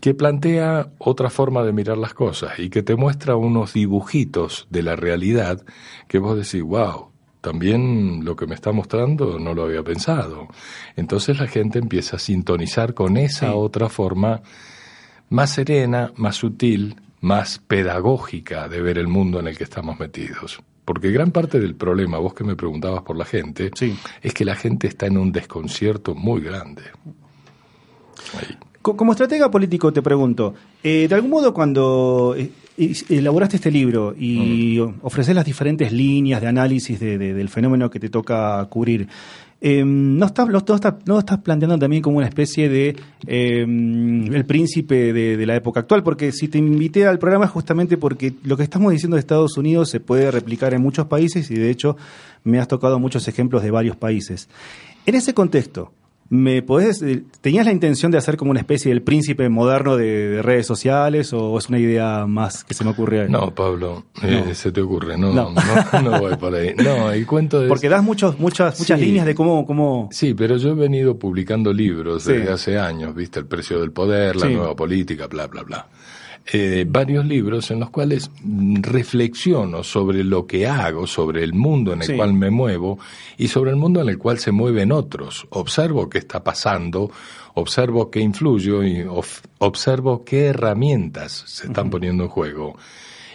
que 0.00 0.14
plantea 0.14 0.88
otra 0.98 1.30
forma 1.30 1.62
de 1.64 1.72
mirar 1.72 1.98
las 1.98 2.14
cosas 2.14 2.58
y 2.58 2.70
que 2.70 2.82
te 2.82 2.96
muestra 2.96 3.36
unos 3.36 3.72
dibujitos 3.72 4.66
de 4.70 4.82
la 4.82 4.96
realidad 4.96 5.64
que 6.08 6.18
vos 6.18 6.36
decís, 6.36 6.62
wow, 6.62 7.10
también 7.40 8.24
lo 8.24 8.34
que 8.34 8.46
me 8.46 8.54
está 8.54 8.72
mostrando 8.72 9.38
no 9.38 9.54
lo 9.54 9.64
había 9.64 9.82
pensado. 9.82 10.48
Entonces 10.96 11.38
la 11.38 11.46
gente 11.46 11.78
empieza 11.78 12.16
a 12.16 12.18
sintonizar 12.18 12.94
con 12.94 13.16
esa 13.16 13.54
otra 13.54 13.88
forma 13.88 14.42
más 15.28 15.50
serena, 15.50 16.12
más 16.16 16.36
sutil, 16.36 16.96
más 17.20 17.58
pedagógica 17.66 18.68
de 18.68 18.80
ver 18.80 18.98
el 18.98 19.08
mundo 19.08 19.40
en 19.40 19.48
el 19.48 19.56
que 19.56 19.64
estamos 19.64 19.98
metidos. 19.98 20.60
Porque 20.84 21.10
gran 21.10 21.32
parte 21.32 21.58
del 21.58 21.74
problema, 21.74 22.18
vos 22.18 22.34
que 22.34 22.44
me 22.44 22.54
preguntabas 22.54 23.02
por 23.02 23.16
la 23.16 23.24
gente, 23.24 23.70
es 24.22 24.34
que 24.34 24.44
la 24.44 24.54
gente 24.54 24.86
está 24.86 25.06
en 25.06 25.18
un 25.18 25.32
desconcierto 25.32 26.14
muy 26.14 26.40
grande. 26.40 26.82
Como 28.82 29.12
estratega 29.12 29.50
político 29.50 29.92
te 29.92 30.00
pregunto, 30.00 30.54
eh, 30.80 31.06
de 31.08 31.14
algún 31.16 31.30
modo 31.30 31.52
cuando 31.52 32.36
eh, 32.38 32.52
elaboraste 33.08 33.56
este 33.56 33.70
libro 33.70 34.14
y 34.16 34.78
mm. 34.78 35.00
ofreces 35.02 35.34
las 35.34 35.44
diferentes 35.44 35.90
líneas 35.92 36.40
de 36.40 36.46
análisis 36.46 37.00
del 37.00 37.48
fenómeno 37.48 37.90
que 37.90 37.98
te 37.98 38.08
toca 38.08 38.64
cubrir, 38.70 39.08
eh, 39.60 39.82
¿no, 39.84 40.26
estás, 40.26 40.48
¿No 41.06 41.18
estás 41.18 41.38
planteando 41.38 41.78
también 41.78 42.02
como 42.02 42.18
una 42.18 42.26
especie 42.26 42.68
de 42.68 42.94
em, 43.26 44.34
el 44.34 44.44
príncipe 44.44 45.12
de, 45.12 45.46
la 45.46 45.56
época 45.56 45.80
actual? 45.80 46.02
Porque 46.02 46.30
si 46.32 46.48
te 46.48 46.58
invité 46.58 47.06
al 47.06 47.18
programa 47.18 47.46
es 47.46 47.50
justamente 47.50 47.96
porque 47.96 48.34
lo 48.44 48.56
que 48.56 48.62
estamos 48.62 48.92
diciendo 48.92 49.16
de 49.16 49.20
Estados 49.20 49.56
Unidos 49.56 49.88
se 49.88 50.00
puede 50.00 50.30
replicar 50.30 50.74
en 50.74 50.82
muchos 50.82 51.06
países 51.06 51.50
y 51.50 51.54
de 51.54 51.70
hecho 51.70 51.96
me 52.44 52.58
has 52.58 52.68
tocado 52.68 52.98
muchos 52.98 53.28
ejemplos 53.28 53.62
de 53.62 53.70
varios 53.70 53.96
países. 53.96 54.48
En 55.06 55.14
ese 55.14 55.32
contexto, 55.32 55.92
¿Me 56.28 56.62
podés, 56.62 57.02
eh, 57.02 57.22
¿Tenías 57.40 57.66
la 57.66 57.72
intención 57.72 58.10
de 58.10 58.18
hacer 58.18 58.36
como 58.36 58.50
una 58.50 58.60
especie 58.60 58.90
del 58.90 59.02
príncipe 59.02 59.48
moderno 59.48 59.96
de, 59.96 60.42
redes 60.42 60.66
sociales 60.66 61.32
o 61.32 61.56
es 61.58 61.68
una 61.68 61.78
idea 61.78 62.26
más 62.26 62.64
que 62.64 62.74
se 62.74 62.84
me 62.84 62.90
ocurre? 62.90 63.28
No, 63.28 63.54
Pablo, 63.54 64.06
eh, 64.22 64.54
se 64.54 64.72
te 64.72 64.80
ocurre, 64.80 65.16
no, 65.16 65.32
no, 65.32 65.54
no, 66.02 66.20
voy 66.20 66.36
por 66.36 66.54
ahí. 66.54 66.74
No, 66.76 67.12
el 67.12 67.26
cuento 67.26 67.62
es... 67.62 67.68
Porque 67.68 67.88
das 67.88 68.02
muchos, 68.02 68.38
muchas, 68.38 68.78
muchas 68.78 69.00
líneas 69.00 69.26
de 69.26 69.34
cómo, 69.34 69.64
cómo... 69.64 70.08
Sí, 70.10 70.34
pero 70.34 70.56
yo 70.56 70.70
he 70.70 70.74
venido 70.74 71.18
publicando 71.18 71.72
libros 71.72 72.24
desde 72.24 72.50
hace 72.50 72.78
años, 72.78 73.14
¿viste? 73.14 73.38
El 73.38 73.46
precio 73.46 73.80
del 73.80 73.92
poder, 73.92 74.36
la 74.36 74.48
nueva 74.48 74.74
política, 74.74 75.26
bla, 75.28 75.46
bla, 75.46 75.62
bla. 75.62 75.88
Eh, 76.52 76.84
varios 76.88 77.26
libros 77.26 77.72
en 77.72 77.80
los 77.80 77.90
cuales 77.90 78.30
reflexiono 78.44 79.82
sobre 79.82 80.22
lo 80.22 80.46
que 80.46 80.68
hago, 80.68 81.08
sobre 81.08 81.42
el 81.42 81.54
mundo 81.54 81.92
en 81.92 82.02
el 82.02 82.16
cual 82.16 82.34
me 82.34 82.50
muevo 82.50 83.00
y 83.36 83.48
sobre 83.48 83.70
el 83.70 83.76
mundo 83.76 84.00
en 84.00 84.08
el 84.08 84.16
cual 84.16 84.38
se 84.38 84.52
mueven 84.52 84.92
otros. 84.92 85.48
Observo 85.50 86.08
qué 86.08 86.18
está 86.18 86.44
pasando, 86.44 87.10
observo 87.54 88.12
qué 88.12 88.20
influyo 88.20 88.84
y 88.84 89.04
observo 89.58 90.24
qué 90.24 90.46
herramientas 90.46 91.42
se 91.46 91.66
están 91.66 91.90
poniendo 91.90 92.24
en 92.24 92.30
juego. 92.30 92.76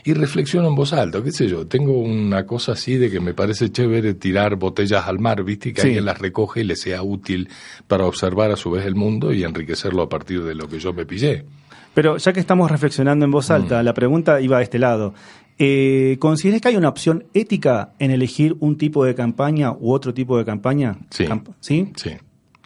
Y 0.03 0.13
reflexiono 0.13 0.67
en 0.67 0.75
voz 0.75 0.93
alta, 0.93 1.23
qué 1.23 1.31
sé 1.31 1.47
yo, 1.47 1.67
tengo 1.67 1.99
una 1.99 2.45
cosa 2.45 2.73
así 2.73 2.97
de 2.97 3.11
que 3.11 3.19
me 3.19 3.33
parece 3.33 3.71
chévere 3.71 4.13
tirar 4.15 4.55
botellas 4.55 5.07
al 5.07 5.19
mar, 5.19 5.43
viste, 5.43 5.69
y 5.69 5.73
que 5.73 5.81
alguien 5.81 6.05
las 6.05 6.19
recoge 6.19 6.61
y 6.61 6.63
le 6.63 6.75
sea 6.75 7.03
útil 7.03 7.49
para 7.87 8.05
observar 8.05 8.51
a 8.51 8.55
su 8.55 8.71
vez 8.71 8.85
el 8.85 8.95
mundo 8.95 9.33
y 9.33 9.43
enriquecerlo 9.43 10.01
a 10.01 10.09
partir 10.09 10.43
de 10.43 10.55
lo 10.55 10.67
que 10.67 10.79
yo 10.79 10.93
me 10.93 11.05
pillé. 11.05 11.45
Pero 11.93 12.17
ya 12.17 12.33
que 12.33 12.39
estamos 12.39 12.71
reflexionando 12.71 13.25
en 13.25 13.31
voz 13.31 13.49
mm. 13.49 13.53
alta, 13.53 13.83
la 13.83 13.93
pregunta 13.93 14.39
iba 14.41 14.57
a 14.57 14.61
este 14.61 14.79
lado. 14.79 15.13
Eh, 15.57 16.17
¿Consideras 16.19 16.61
que 16.61 16.69
hay 16.69 16.77
una 16.77 16.89
opción 16.89 17.25
ética 17.33 17.93
en 17.99 18.11
elegir 18.11 18.55
un 18.59 18.77
tipo 18.77 19.05
de 19.05 19.13
campaña 19.13 19.71
u 19.71 19.91
otro 19.91 20.13
tipo 20.13 20.37
de 20.37 20.45
campaña? 20.45 20.97
Sí. 21.09 21.25
¿Sí? 21.59 21.91
Sí. 21.95 22.11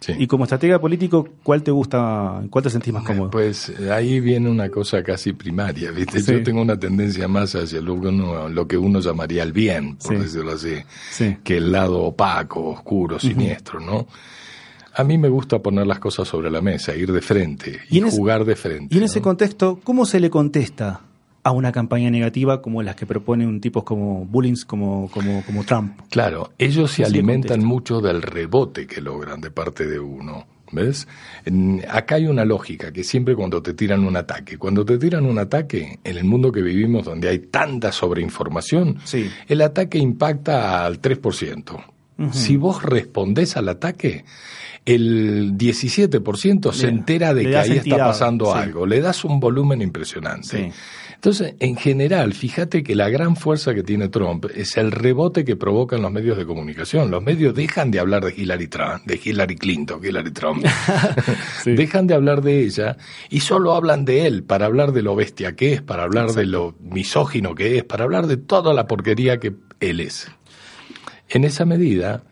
Y 0.08 0.26
como 0.26 0.44
estratega 0.44 0.78
político, 0.78 1.28
¿cuál 1.42 1.62
te 1.62 1.70
gusta, 1.70 2.42
cuál 2.50 2.62
te 2.62 2.70
sentís 2.70 2.92
más 2.92 3.04
cómodo? 3.04 3.30
Pues 3.30 3.72
ahí 3.90 4.20
viene 4.20 4.48
una 4.50 4.68
cosa 4.68 5.02
casi 5.02 5.32
primaria, 5.32 5.90
¿viste? 5.90 6.22
Yo 6.22 6.42
tengo 6.42 6.60
una 6.60 6.78
tendencia 6.78 7.26
más 7.28 7.54
hacia 7.54 7.80
lo 7.80 8.00
que 8.00 8.08
uno, 8.08 8.48
lo 8.48 8.68
que 8.68 8.76
uno 8.76 9.00
llamaría 9.00 9.42
el 9.42 9.52
bien, 9.52 9.96
por 9.96 10.18
decirlo 10.18 10.52
así, 10.52 10.76
que 11.42 11.56
el 11.56 11.72
lado 11.72 12.02
opaco, 12.02 12.70
oscuro, 12.70 13.18
siniestro, 13.18 13.80
¿no? 13.80 14.06
A 14.94 15.04
mí 15.04 15.18
me 15.18 15.28
gusta 15.28 15.58
poner 15.58 15.86
las 15.86 15.98
cosas 15.98 16.26
sobre 16.26 16.50
la 16.50 16.62
mesa, 16.62 16.94
ir 16.94 17.12
de 17.12 17.20
frente 17.20 17.80
y, 17.90 18.00
jugar 18.00 18.46
de 18.46 18.56
frente. 18.56 18.94
Y 18.94 18.98
en 18.98 19.04
ese 19.04 19.20
contexto, 19.20 19.78
¿cómo 19.84 20.06
se 20.06 20.20
le 20.20 20.30
contesta 20.30 21.00
a 21.46 21.52
una 21.52 21.70
campaña 21.70 22.10
negativa 22.10 22.60
como 22.60 22.82
las 22.82 22.96
que 22.96 23.06
proponen 23.06 23.60
tipos 23.60 23.84
como 23.84 24.24
Bullings, 24.24 24.64
como, 24.64 25.08
como, 25.12 25.44
como 25.44 25.62
Trump. 25.62 25.92
Claro, 26.10 26.50
ellos 26.58 26.90
se 26.90 27.04
alimentan 27.04 27.64
mucho 27.64 28.00
del 28.00 28.20
rebote 28.20 28.88
que 28.88 29.00
logran 29.00 29.40
de 29.40 29.52
parte 29.52 29.86
de 29.86 30.00
uno. 30.00 30.44
¿Ves? 30.72 31.06
acá 31.88 32.16
hay 32.16 32.26
una 32.26 32.44
lógica 32.44 32.92
que 32.92 33.04
siempre 33.04 33.36
cuando 33.36 33.62
te 33.62 33.74
tiran 33.74 34.04
un 34.04 34.16
ataque, 34.16 34.58
cuando 34.58 34.84
te 34.84 34.98
tiran 34.98 35.24
un 35.24 35.38
ataque 35.38 36.00
en 36.02 36.18
el 36.18 36.24
mundo 36.24 36.50
que 36.50 36.60
vivimos 36.60 37.04
donde 37.04 37.28
hay 37.28 37.38
tanta 37.38 37.92
sobreinformación, 37.92 38.98
el 39.46 39.62
ataque 39.62 39.98
impacta 39.98 40.84
al 40.84 41.00
3%. 41.00 41.84
Si 42.32 42.56
vos 42.56 42.82
respondés 42.82 43.56
al 43.56 43.68
ataque, 43.68 44.24
el 44.86 45.58
17% 45.58 46.72
se 46.72 46.86
entera 46.86 47.34
de 47.34 47.44
que 47.44 47.56
ahí 47.56 47.72
está 47.72 47.98
pasando 47.98 48.54
algo. 48.54 48.86
Le 48.86 49.00
das 49.00 49.24
un 49.24 49.40
volumen 49.40 49.82
impresionante. 49.82 50.72
Entonces, 51.16 51.54
en 51.60 51.76
general, 51.76 52.34
fíjate 52.34 52.82
que 52.82 52.94
la 52.94 53.08
gran 53.08 53.36
fuerza 53.36 53.74
que 53.74 53.82
tiene 53.82 54.08
Trump 54.08 54.46
es 54.54 54.76
el 54.76 54.92
rebote 54.92 55.44
que 55.44 55.56
provocan 55.56 56.02
los 56.02 56.12
medios 56.12 56.36
de 56.36 56.46
comunicación. 56.46 57.10
Los 57.10 57.22
medios 57.22 57.54
dejan 57.54 57.90
de 57.90 57.98
hablar 57.98 58.24
de 58.24 58.34
Hillary 58.36 58.68
Trump, 58.68 59.04
de 59.06 59.20
Hillary 59.22 59.56
Clinton, 59.56 60.04
Hillary 60.04 60.30
Trump. 60.30 60.64
dejan 61.66 62.06
de 62.06 62.14
hablar 62.14 62.42
de 62.42 62.60
ella 62.60 62.96
y 63.30 63.40
solo 63.40 63.74
hablan 63.74 64.04
de 64.04 64.26
él 64.26 64.44
para 64.44 64.66
hablar 64.66 64.92
de 64.92 65.02
lo 65.02 65.16
bestia 65.16 65.56
que 65.56 65.72
es, 65.72 65.82
para 65.82 66.04
hablar 66.04 66.32
de 66.32 66.46
lo 66.46 66.76
misógino 66.80 67.54
que 67.54 67.78
es, 67.78 67.84
para 67.84 68.04
hablar 68.04 68.26
de 68.26 68.36
toda 68.36 68.72
la 68.74 68.86
porquería 68.86 69.38
que 69.38 69.54
él 69.80 70.00
es. 70.00 70.28
En 71.28 71.44
esa 71.44 71.64
medida, 71.64 72.22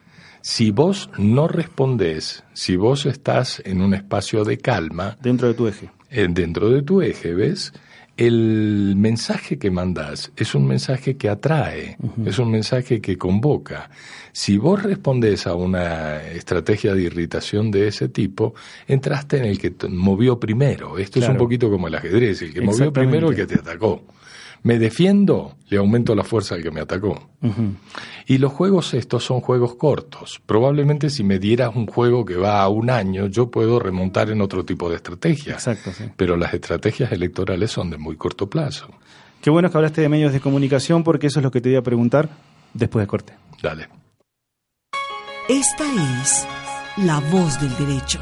si 0.41 0.71
vos 0.71 1.11
no 1.19 1.49
respondés, 1.49 2.45
si 2.53 2.77
vos 2.77 3.07
estás 3.07 3.63
en 3.65 3.81
un 3.81 3.95
espacio 3.95 4.45
de 4.45 4.59
calma. 4.59 5.17
Dentro 5.23 5.49
de 5.49 5.55
tu 5.55 5.67
eje. 5.67 5.91
dentro 6.11 6.69
de 6.69 6.83
tu 6.83 7.01
eje, 7.01 7.35
¿ves? 7.35 7.73
El 8.17 8.95
mensaje 8.97 9.59
que 9.59 9.71
mandás 9.71 10.31
es 10.37 10.55
un 10.55 10.67
mensaje 10.67 11.17
que 11.17 11.29
atrae, 11.29 11.97
es 12.25 12.39
un 12.39 12.51
mensaje 12.51 13.01
que 13.01 13.19
convoca. 13.19 13.91
Si 14.33 14.57
vos 14.57 14.83
respondés 14.83 15.49
a 15.49 15.55
una 15.55 16.23
estrategia 16.23 16.95
de 16.95 17.03
irritación 17.03 17.73
de 17.73 17.89
ese 17.89 18.09
tipo, 18.09 18.55
entraste 18.87 19.39
en 19.39 19.47
el 19.47 19.59
que 19.59 19.75
movió 19.89 20.39
primero. 20.39 20.97
Esto 20.99 21.19
es 21.19 21.29
un 21.29 21.37
poquito 21.37 21.69
como 21.71 21.89
el 21.89 21.95
ajedrez, 21.97 22.43
el 22.43 22.55
que 22.55 22.61
movió 22.61 22.93
primero 22.93 23.31
el 23.31 23.37
que 23.37 23.47
te 23.47 23.55
atacó 23.55 24.03
me 24.65 24.79
defiendo, 24.79 25.57
le 25.69 25.77
aumento 25.77 26.15
la 26.15 26.25
fuerza 26.25 26.55
al 26.55 26.63
que 26.63 26.71
me 26.71 26.81
atacó. 26.81 27.31
Y 28.27 28.39
los 28.39 28.51
juegos 28.51 28.95
estos 28.95 29.23
son 29.23 29.41
juegos 29.41 29.75
cortos. 29.77 30.41
Probablemente 30.47 31.11
si 31.11 31.23
me 31.23 31.39
dieras 31.39 31.77
un 31.77 31.87
juego 31.87 32.25
que 32.25 32.37
va 32.37 32.63
a 32.63 32.69
un 32.69 32.89
año, 32.89 33.27
yo 33.27 33.51
puedo 33.51 33.79
remontar 33.79 34.31
en 34.31 34.41
otro 34.41 34.65
tipo 34.65 34.89
de 34.89 34.97
estrategia. 34.97 35.53
Exacto, 35.53 35.93
sí. 35.93 36.05
Pero 36.17 36.39
las 36.39 36.55
estrategias 36.55 37.13
electorales 37.13 37.71
son 37.71 37.91
de 37.91 37.99
muy 37.99 38.17
corto 38.17 38.49
plazo. 38.49 38.89
Qué 39.43 39.51
bueno 39.51 39.71
que 39.71 39.77
hablaste 39.77 40.01
de 40.01 40.09
medios 40.09 40.33
de 40.33 40.41
comunicación 40.41 41.05
porque 41.05 41.27
eso 41.27 41.41
es 41.41 41.45
lo 41.45 41.51
que 41.51 41.61
te 41.61 41.69
voy 41.69 41.77
a 41.77 41.83
preguntar 41.83 42.31
después 42.73 43.03
de 43.03 43.07
corte. 43.07 43.35
Dale. 43.63 43.89
Esta 45.47 45.85
es 46.23 46.47
la 46.97 47.21
voz 47.31 47.61
del 47.61 47.77
derecho. 47.77 48.19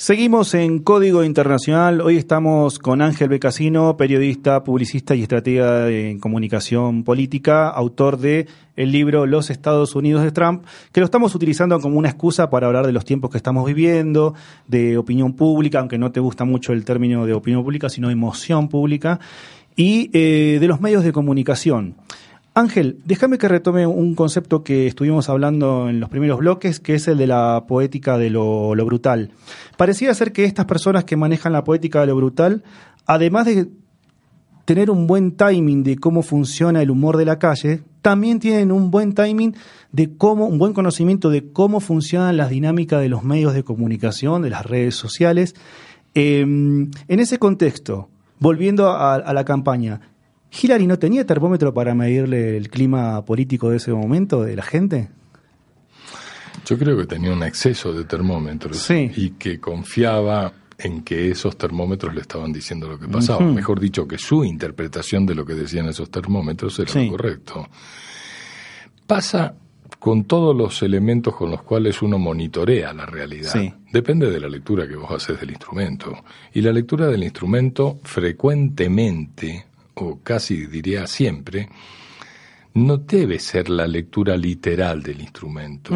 Seguimos 0.00 0.54
en 0.54 0.78
Código 0.78 1.24
Internacional. 1.24 2.00
Hoy 2.00 2.16
estamos 2.16 2.78
con 2.78 3.02
Ángel 3.02 3.28
Becasino, 3.28 3.98
periodista, 3.98 4.64
publicista 4.64 5.14
y 5.14 5.20
estratega 5.20 5.90
en 5.90 6.18
comunicación 6.18 7.04
política, 7.04 7.68
autor 7.68 8.16
de 8.16 8.46
el 8.76 8.92
libro 8.92 9.26
Los 9.26 9.50
Estados 9.50 9.94
Unidos 9.94 10.22
de 10.22 10.32
Trump, 10.32 10.64
que 10.92 11.00
lo 11.00 11.04
estamos 11.04 11.34
utilizando 11.34 11.78
como 11.80 11.98
una 11.98 12.08
excusa 12.08 12.48
para 12.48 12.66
hablar 12.66 12.86
de 12.86 12.92
los 12.92 13.04
tiempos 13.04 13.30
que 13.30 13.36
estamos 13.36 13.66
viviendo, 13.66 14.32
de 14.66 14.96
opinión 14.96 15.34
pública, 15.34 15.80
aunque 15.80 15.98
no 15.98 16.10
te 16.10 16.20
gusta 16.20 16.46
mucho 16.46 16.72
el 16.72 16.86
término 16.86 17.26
de 17.26 17.34
opinión 17.34 17.62
pública, 17.62 17.90
sino 17.90 18.08
emoción 18.08 18.70
pública, 18.70 19.20
y 19.76 20.08
eh, 20.14 20.56
de 20.60 20.66
los 20.66 20.80
medios 20.80 21.04
de 21.04 21.12
comunicación. 21.12 21.96
Ángel, 22.52 22.98
déjame 23.04 23.38
que 23.38 23.46
retome 23.46 23.86
un 23.86 24.16
concepto 24.16 24.64
que 24.64 24.88
estuvimos 24.88 25.28
hablando 25.28 25.88
en 25.88 26.00
los 26.00 26.08
primeros 26.08 26.40
bloques, 26.40 26.80
que 26.80 26.94
es 26.94 27.06
el 27.06 27.16
de 27.16 27.28
la 27.28 27.64
poética 27.68 28.18
de 28.18 28.28
lo, 28.28 28.74
brutal. 28.84 29.30
Parecía 29.76 30.12
ser 30.14 30.32
que 30.32 30.44
estas 30.44 30.66
personas 30.66 31.04
que 31.04 31.16
manejan 31.16 31.52
la 31.52 31.62
poética 31.62 32.00
de 32.00 32.08
lo 32.08 32.16
brutal, 32.16 32.64
además 33.06 33.46
de 33.46 33.68
tener 34.64 34.90
un 34.90 35.06
buen 35.06 35.36
timing 35.36 35.84
de 35.84 35.96
cómo 35.96 36.22
funciona 36.22 36.82
el 36.82 36.90
humor 36.90 37.16
de 37.18 37.24
la 37.24 37.38
calle, 37.38 37.82
también 38.02 38.40
tienen 38.40 38.72
un 38.72 38.90
buen 38.90 39.14
timing 39.14 39.54
de 39.92 40.16
cómo, 40.16 40.46
un 40.46 40.58
buen 40.58 40.72
conocimiento 40.72 41.30
de 41.30 41.52
cómo 41.52 41.78
funcionan 41.78 42.36
las 42.36 42.50
dinámicas 42.50 43.00
de 43.00 43.08
los 43.08 43.22
medios 43.22 43.54
de 43.54 43.62
comunicación, 43.62 44.42
de 44.42 44.50
las 44.50 44.66
redes 44.66 44.96
sociales. 44.96 45.54
Em, 46.14 46.90
en 47.06 47.20
ese 47.20 47.38
contexto, 47.38 48.08
volviendo 48.40 48.90
a 48.90 49.32
la 49.32 49.44
campaña, 49.44 50.00
¿Hillary 50.52 50.86
no 50.86 50.98
tenía 50.98 51.24
termómetro 51.24 51.72
para 51.72 51.94
medirle 51.94 52.56
el 52.56 52.70
clima 52.70 53.24
político 53.24 53.70
de 53.70 53.76
ese 53.76 53.92
momento 53.92 54.42
de 54.42 54.56
la 54.56 54.62
gente? 54.62 55.08
Yo 56.66 56.78
creo 56.78 56.96
que 56.96 57.06
tenía 57.06 57.32
un 57.32 57.42
exceso 57.42 57.92
de 57.92 58.04
termómetros 58.04 58.90
y 58.90 59.30
que 59.30 59.58
confiaba 59.58 60.52
en 60.78 61.02
que 61.02 61.30
esos 61.30 61.56
termómetros 61.56 62.14
le 62.14 62.20
estaban 62.22 62.52
diciendo 62.52 62.88
lo 62.88 62.98
que 62.98 63.08
pasaba. 63.08 63.40
Mejor 63.40 63.80
dicho, 63.80 64.06
que 64.06 64.18
su 64.18 64.44
interpretación 64.44 65.26
de 65.26 65.34
lo 65.34 65.44
que 65.44 65.54
decían 65.54 65.88
esos 65.88 66.10
termómetros 66.10 66.78
era 66.78 67.02
lo 67.02 67.10
correcto. 67.10 67.68
Pasa 69.06 69.54
con 69.98 70.24
todos 70.24 70.56
los 70.56 70.82
elementos 70.82 71.34
con 71.34 71.50
los 71.50 71.62
cuales 71.62 72.00
uno 72.00 72.18
monitorea 72.18 72.92
la 72.92 73.04
realidad. 73.04 73.52
Depende 73.92 74.30
de 74.30 74.40
la 74.40 74.48
lectura 74.48 74.88
que 74.88 74.96
vos 74.96 75.10
haces 75.10 75.38
del 75.40 75.50
instrumento. 75.50 76.24
Y 76.54 76.62
la 76.62 76.72
lectura 76.72 77.06
del 77.08 77.22
instrumento 77.22 77.98
frecuentemente 78.02 79.66
o 79.94 80.20
casi 80.22 80.66
diría 80.66 81.06
siempre, 81.06 81.68
no 82.72 82.98
debe 82.98 83.38
ser 83.40 83.68
la 83.68 83.86
lectura 83.86 84.36
literal 84.36 85.02
del 85.02 85.20
instrumento, 85.20 85.92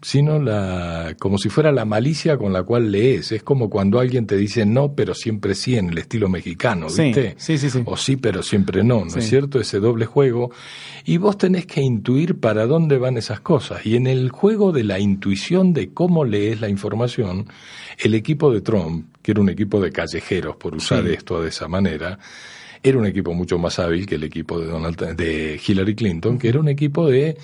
sino 0.00 0.38
la, 0.38 1.16
como 1.18 1.36
si 1.36 1.48
fuera 1.48 1.72
la 1.72 1.84
malicia 1.84 2.36
con 2.36 2.52
la 2.52 2.62
cual 2.62 2.92
lees. 2.92 3.32
Es 3.32 3.42
como 3.42 3.68
cuando 3.68 3.98
alguien 3.98 4.26
te 4.26 4.36
dice 4.36 4.64
no, 4.64 4.94
pero 4.94 5.14
siempre 5.14 5.56
sí, 5.56 5.76
en 5.76 5.88
el 5.90 5.98
estilo 5.98 6.28
mexicano, 6.28 6.86
¿viste? 6.86 7.34
Sí, 7.38 7.58
sí, 7.58 7.70
sí. 7.70 7.82
O 7.84 7.96
sí, 7.96 8.16
pero 8.16 8.42
siempre 8.42 8.84
no, 8.84 9.04
¿no 9.04 9.16
es 9.16 9.28
cierto? 9.28 9.58
Ese 9.58 9.80
doble 9.80 10.06
juego. 10.06 10.52
Y 11.04 11.16
vos 11.16 11.36
tenés 11.38 11.66
que 11.66 11.80
intuir 11.80 12.38
para 12.38 12.66
dónde 12.66 12.98
van 12.98 13.16
esas 13.16 13.40
cosas. 13.40 13.84
Y 13.84 13.96
en 13.96 14.06
el 14.06 14.30
juego 14.30 14.70
de 14.70 14.84
la 14.84 15.00
intuición 15.00 15.72
de 15.72 15.92
cómo 15.92 16.24
lees 16.24 16.60
la 16.60 16.68
información, 16.68 17.48
el 17.98 18.14
equipo 18.14 18.52
de 18.52 18.60
Trump, 18.60 19.06
que 19.22 19.32
era 19.32 19.40
un 19.40 19.48
equipo 19.48 19.80
de 19.80 19.90
callejeros, 19.90 20.54
por 20.54 20.76
usar 20.76 21.04
esto 21.08 21.42
de 21.42 21.48
esa 21.48 21.66
manera, 21.66 22.18
era 22.82 22.98
un 22.98 23.06
equipo 23.06 23.32
mucho 23.34 23.58
más 23.58 23.78
hábil 23.78 24.06
que 24.06 24.16
el 24.16 24.24
equipo 24.24 24.58
de, 24.60 24.66
Donald, 24.66 24.98
de 25.16 25.60
Hillary 25.64 25.94
Clinton, 25.94 26.38
que 26.38 26.48
era 26.48 26.60
un 26.60 26.68
equipo 26.68 27.08
de 27.08 27.36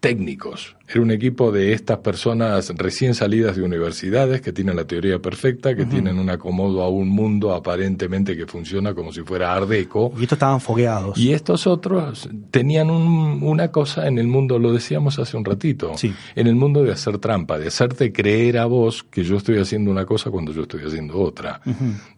técnicos. 0.00 0.76
Era 0.90 1.02
un 1.02 1.10
equipo 1.10 1.52
de 1.52 1.74
estas 1.74 1.98
personas 1.98 2.72
recién 2.76 3.14
salidas 3.14 3.56
de 3.56 3.62
universidades 3.62 4.40
que 4.40 4.52
tienen 4.52 4.76
la 4.76 4.86
teoría 4.86 5.18
perfecta, 5.18 5.76
que 5.76 5.84
tienen 5.84 6.18
un 6.18 6.30
acomodo 6.30 6.82
a 6.82 6.88
un 6.88 7.10
mundo 7.10 7.52
aparentemente 7.52 8.34
que 8.34 8.46
funciona 8.46 8.94
como 8.94 9.12
si 9.12 9.20
fuera 9.20 9.52
ardeco. 9.52 10.12
Y 10.16 10.22
estos 10.22 10.36
estaban 10.36 10.62
fogueados. 10.62 11.18
Y 11.18 11.32
estos 11.32 11.66
otros 11.66 12.30
tenían 12.50 12.88
una 12.88 13.70
cosa 13.70 14.06
en 14.06 14.16
el 14.18 14.28
mundo, 14.28 14.58
lo 14.58 14.72
decíamos 14.72 15.18
hace 15.18 15.36
un 15.36 15.44
ratito, 15.44 15.92
en 16.34 16.46
el 16.46 16.54
mundo 16.54 16.82
de 16.82 16.92
hacer 16.92 17.18
trampa, 17.18 17.58
de 17.58 17.66
hacerte 17.66 18.10
creer 18.10 18.56
a 18.56 18.64
vos 18.64 19.02
que 19.02 19.24
yo 19.24 19.36
estoy 19.36 19.58
haciendo 19.58 19.90
una 19.90 20.06
cosa 20.06 20.30
cuando 20.30 20.52
yo 20.52 20.62
estoy 20.62 20.84
haciendo 20.86 21.18
otra, 21.18 21.60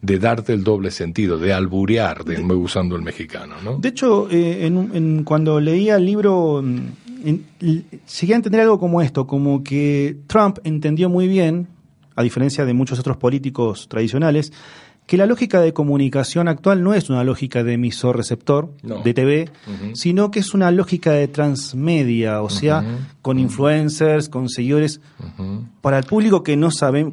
de 0.01 0.17
darte 0.17 0.53
el 0.53 0.63
doble 0.63 0.91
sentido, 0.91 1.37
de 1.37 1.51
alburear, 1.51 2.23
de, 2.23 2.41
usando 2.41 2.95
el 2.95 3.01
mexicano. 3.01 3.55
¿no? 3.65 3.77
De 3.77 3.89
hecho, 3.89 4.29
eh, 4.31 4.65
en, 4.65 5.25
cuando 5.25 5.59
leía 5.59 5.97
el 5.97 6.05
libro 6.05 6.63
llegué 7.21 8.33
a 8.33 8.35
entender 8.35 8.61
algo 8.61 8.79
como 8.79 9.01
esto, 9.01 9.27
como 9.27 9.63
que 9.63 10.17
Trump 10.27 10.59
entendió 10.63 11.09
muy 11.09 11.27
bien, 11.27 11.67
a 12.15 12.23
diferencia 12.23 12.65
de 12.65 12.73
muchos 12.73 12.99
otros 12.99 13.17
políticos 13.17 13.87
tradicionales, 13.87 14.51
que 15.11 15.17
la 15.17 15.25
lógica 15.25 15.59
de 15.59 15.73
comunicación 15.73 16.47
actual 16.47 16.83
no 16.83 16.93
es 16.93 17.09
una 17.09 17.23
lógica 17.25 17.63
de 17.63 17.73
emisor-receptor 17.73 18.71
de 19.03 19.13
TV, 19.13 19.49
sino 19.93 20.31
que 20.31 20.39
es 20.39 20.53
una 20.53 20.71
lógica 20.71 21.11
de 21.11 21.27
transmedia, 21.27 22.41
o 22.41 22.49
sea, 22.49 22.85
con 23.21 23.37
influencers, 23.37 24.29
con 24.29 24.47
seguidores. 24.47 25.01
Para 25.81 25.97
el 25.97 26.05
público 26.05 26.43
que 26.43 26.55
no 26.55 26.71
sabe, 26.71 27.11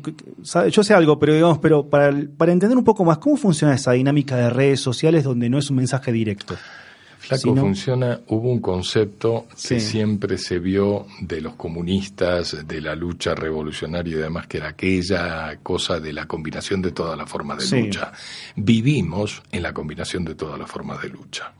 yo 0.70 0.84
sé 0.84 0.94
algo, 0.94 1.18
pero 1.18 1.34
digamos, 1.34 1.58
pero 1.58 1.86
para, 1.88 2.14
para 2.36 2.52
entender 2.52 2.78
un 2.78 2.84
poco 2.84 3.04
más 3.04 3.18
cómo 3.18 3.36
funciona 3.36 3.74
esa 3.74 3.92
dinámica 3.92 4.36
de 4.36 4.50
redes 4.50 4.80
sociales 4.80 5.24
donde 5.24 5.50
no 5.50 5.58
es 5.58 5.68
un 5.68 5.76
mensaje 5.78 6.12
directo. 6.12 6.54
Flaco, 7.18 7.54
funciona, 7.56 8.20
hubo 8.28 8.50
un 8.50 8.60
concepto 8.60 9.46
que 9.68 9.80
siempre 9.80 10.38
se 10.38 10.58
vio 10.58 11.06
de 11.20 11.40
los 11.40 11.56
comunistas, 11.56 12.66
de 12.66 12.80
la 12.80 12.94
lucha 12.94 13.34
revolucionaria 13.34 14.14
y 14.14 14.18
demás, 14.20 14.46
que 14.46 14.58
era 14.58 14.68
aquella 14.68 15.56
cosa 15.62 16.00
de 16.00 16.12
la 16.12 16.26
combinación 16.26 16.80
de 16.80 16.92
todas 16.92 17.18
las 17.18 17.28
formas 17.28 17.68
de 17.68 17.82
lucha. 17.82 18.12
Vivimos 18.56 19.42
en 19.50 19.62
la 19.62 19.72
combinación 19.72 20.24
de 20.24 20.36
todas 20.36 20.58
las 20.58 20.70
formas 20.70 21.02
de 21.02 21.08
lucha. 21.08 21.52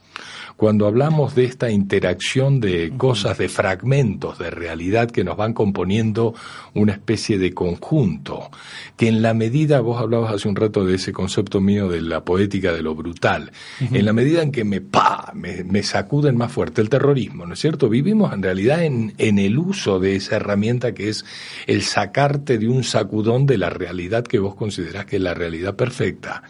Cuando 0.58 0.88
hablamos 0.88 1.36
de 1.36 1.44
esta 1.44 1.70
interacción 1.70 2.58
de 2.58 2.92
cosas, 2.96 3.38
de 3.38 3.48
fragmentos 3.48 4.40
de 4.40 4.50
realidad 4.50 5.08
que 5.08 5.22
nos 5.22 5.36
van 5.36 5.54
componiendo 5.54 6.34
una 6.74 6.94
especie 6.94 7.38
de 7.38 7.54
conjunto, 7.54 8.50
que 8.96 9.06
en 9.06 9.22
la 9.22 9.34
medida, 9.34 9.78
vos 9.78 10.00
hablabas 10.00 10.34
hace 10.34 10.48
un 10.48 10.56
rato 10.56 10.84
de 10.84 10.96
ese 10.96 11.12
concepto 11.12 11.60
mío 11.60 11.88
de 11.88 12.00
la 12.00 12.24
poética 12.24 12.72
de 12.72 12.82
lo 12.82 12.96
brutal, 12.96 13.52
en 13.78 14.04
la 14.04 14.12
medida 14.12 14.42
en 14.42 14.50
que 14.50 14.64
me, 14.64 14.80
pa, 14.80 15.32
me, 15.32 15.82
sacuden 15.84 16.36
más 16.36 16.50
fuerte 16.50 16.80
el 16.80 16.88
terrorismo, 16.88 17.46
¿no 17.46 17.54
es 17.54 17.60
cierto? 17.60 17.88
Vivimos 17.88 18.32
en 18.32 18.42
realidad 18.42 18.82
en, 18.82 19.14
en 19.18 19.38
el 19.38 19.58
uso 19.58 20.00
de 20.00 20.16
esa 20.16 20.34
herramienta 20.34 20.92
que 20.92 21.08
es 21.08 21.24
el 21.68 21.82
sacarte 21.82 22.58
de 22.58 22.66
un 22.66 22.82
sacudón 22.82 23.46
de 23.46 23.58
la 23.58 23.70
realidad 23.70 24.24
que 24.24 24.40
vos 24.40 24.56
considerás 24.56 25.06
que 25.06 25.18
es 25.18 25.22
la 25.22 25.34
realidad 25.34 25.76
perfecta. 25.76 26.42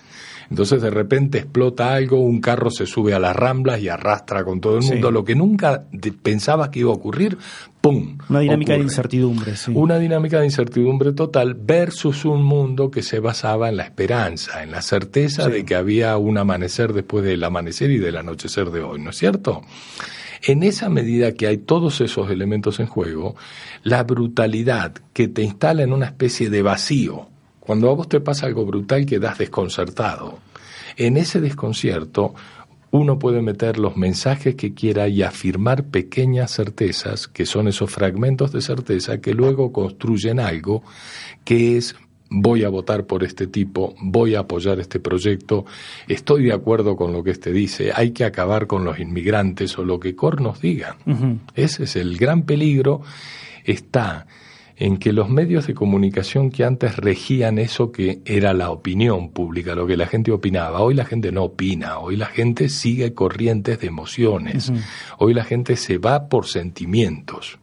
Entonces 0.51 0.81
de 0.81 0.91
repente 0.91 1.39
explota 1.39 1.93
algo, 1.93 2.21
un 2.21 2.41
carro 2.41 2.71
se 2.71 2.87
sube 2.87 3.13
a 3.13 3.19
las 3.19 3.37
ramblas 3.37 3.81
y 3.81 3.89
arrastra 3.89 4.45
con 4.45 4.61
todo 4.61 4.79
el 4.79 4.85
mundo, 4.85 5.11
lo 5.11 5.25
que 5.25 5.35
nunca 5.35 5.85
pensabas 6.23 6.71
que 6.71 6.81
iba 6.81 6.91
a 6.91 6.95
ocurrir, 6.95 7.37
¡pum! 7.81 8.17
Una 8.31 8.41
dinámica 8.41 8.73
de 8.73 8.81
incertidumbre, 8.81 9.57
sí. 9.57 9.73
Una 9.75 9.99
dinámica 9.99 10.41
de 10.41 10.47
incertidumbre 10.47 11.13
total 11.13 11.55
versus 11.55 12.25
un 12.25 12.43
mundo 12.43 12.91
que 12.91 13.03
se 13.03 13.21
basaba 13.21 13.69
en 13.69 13.77
la 13.77 13.85
esperanza, 13.85 14.63
en 14.63 14.71
la 14.71 14.81
certeza 14.81 15.49
de 15.49 15.65
que 15.65 15.75
había 15.75 16.17
un 16.17 16.39
amanecer 16.39 16.95
después 16.95 17.25
del 17.25 17.45
amanecer 17.45 17.91
y 17.91 17.99
del 17.99 18.17
anochecer 18.17 18.71
de 18.71 18.81
hoy, 18.81 19.01
¿no 19.01 19.11
es 19.11 19.17
cierto? 19.17 19.63
En 20.43 20.63
esa 20.63 20.89
medida 20.89 21.33
que 21.33 21.47
hay 21.47 21.59
todos 21.59 22.01
esos 22.01 22.31
elementos 22.31 22.81
en 22.81 22.87
juego, 22.87 23.37
la 23.83 24.05
brutalidad 24.05 24.95
que 25.13 25.29
te 25.29 25.43
instala 25.43 25.83
en 25.83 25.93
una 25.93 26.07
especie 26.07 26.49
de 26.49 26.63
vacío, 26.63 27.29
cuando 27.69 27.91
a 27.91 27.95
vos 27.95 28.09
te 28.09 28.19
pasa 28.21 28.47
algo 28.47 28.65
brutal 28.65 29.05
quedas 29.05 29.37
desconcertado. 29.37 30.39
En 30.97 31.19
ese 31.19 31.39
desconcierto 31.39 32.35
uno 32.93 33.19
puede 33.19 33.43
meter 33.43 33.77
los 33.79 33.95
mensajes 33.95 34.55
que 34.55 34.73
quiera 34.73 35.07
y 35.07 35.23
afirmar 35.23 35.85
pequeñas 35.85 36.51
certezas, 36.51 37.29
que 37.29 37.45
son 37.45 37.69
esos 37.69 37.91
fragmentos 37.91 38.53
de 38.53 38.63
certeza 38.63 39.21
que 39.21 39.35
luego 39.35 39.71
construyen 39.71 40.41
algo 40.41 40.83
que 41.45 41.77
es 41.77 41.95
voy 42.31 42.65
a 42.65 42.71
votar 42.71 43.05
por 43.05 43.23
este 43.23 43.47
tipo, 43.47 43.95
voy 44.01 44.35
a 44.35 44.41
apoyar 44.41 44.81
este 44.81 44.99
proyecto, 44.99 45.67
estoy 46.09 46.45
de 46.45 46.55
acuerdo 46.55 46.97
con 46.97 47.13
lo 47.13 47.23
que 47.23 47.33
este 47.33 47.53
dice, 47.53 47.93
hay 47.95 48.13
que 48.13 48.25
acabar 48.25 48.67
con 48.67 48.83
los 48.87 48.99
inmigrantes 48.99 49.77
o 49.77 49.85
lo 49.85 50.01
que 50.01 50.17
Cor 50.17 50.41
nos 50.41 50.63
diga. 50.63 50.97
Ese 51.55 51.85
es 51.85 51.97
el 51.97 52.17
gran 52.17 52.45
peligro, 52.45 53.03
está 53.63 54.27
en 54.79 54.97
que 54.97 55.13
los 55.13 55.29
medios 55.29 55.67
de 55.67 55.75
comunicación 55.75 56.51
que 56.51 56.65
antes 56.65 56.97
regían 56.97 57.59
eso 57.59 57.91
que 57.91 58.21
era 58.25 58.55
la 58.55 58.71
opinión 58.71 59.31
pública, 59.31 59.75
lo 59.75 59.87
que 59.89 59.97
la 59.97 60.07
gente 60.07 60.31
opinaba, 60.31 60.81
hoy 60.81 60.95
la 60.95 61.05
gente 61.05 61.33
no 61.33 61.45
opina, 61.45 61.99
hoy 61.99 62.17
la 62.17 62.27
gente 62.27 62.69
sigue 62.69 63.13
corrientes 63.13 63.81
de 63.81 63.89
emociones, 63.89 64.73
hoy 65.19 65.35
la 65.35 65.43
gente 65.43 65.75
se 65.75 65.99
va 65.99 66.29
por 66.29 66.47
sentimientos. 66.47 67.59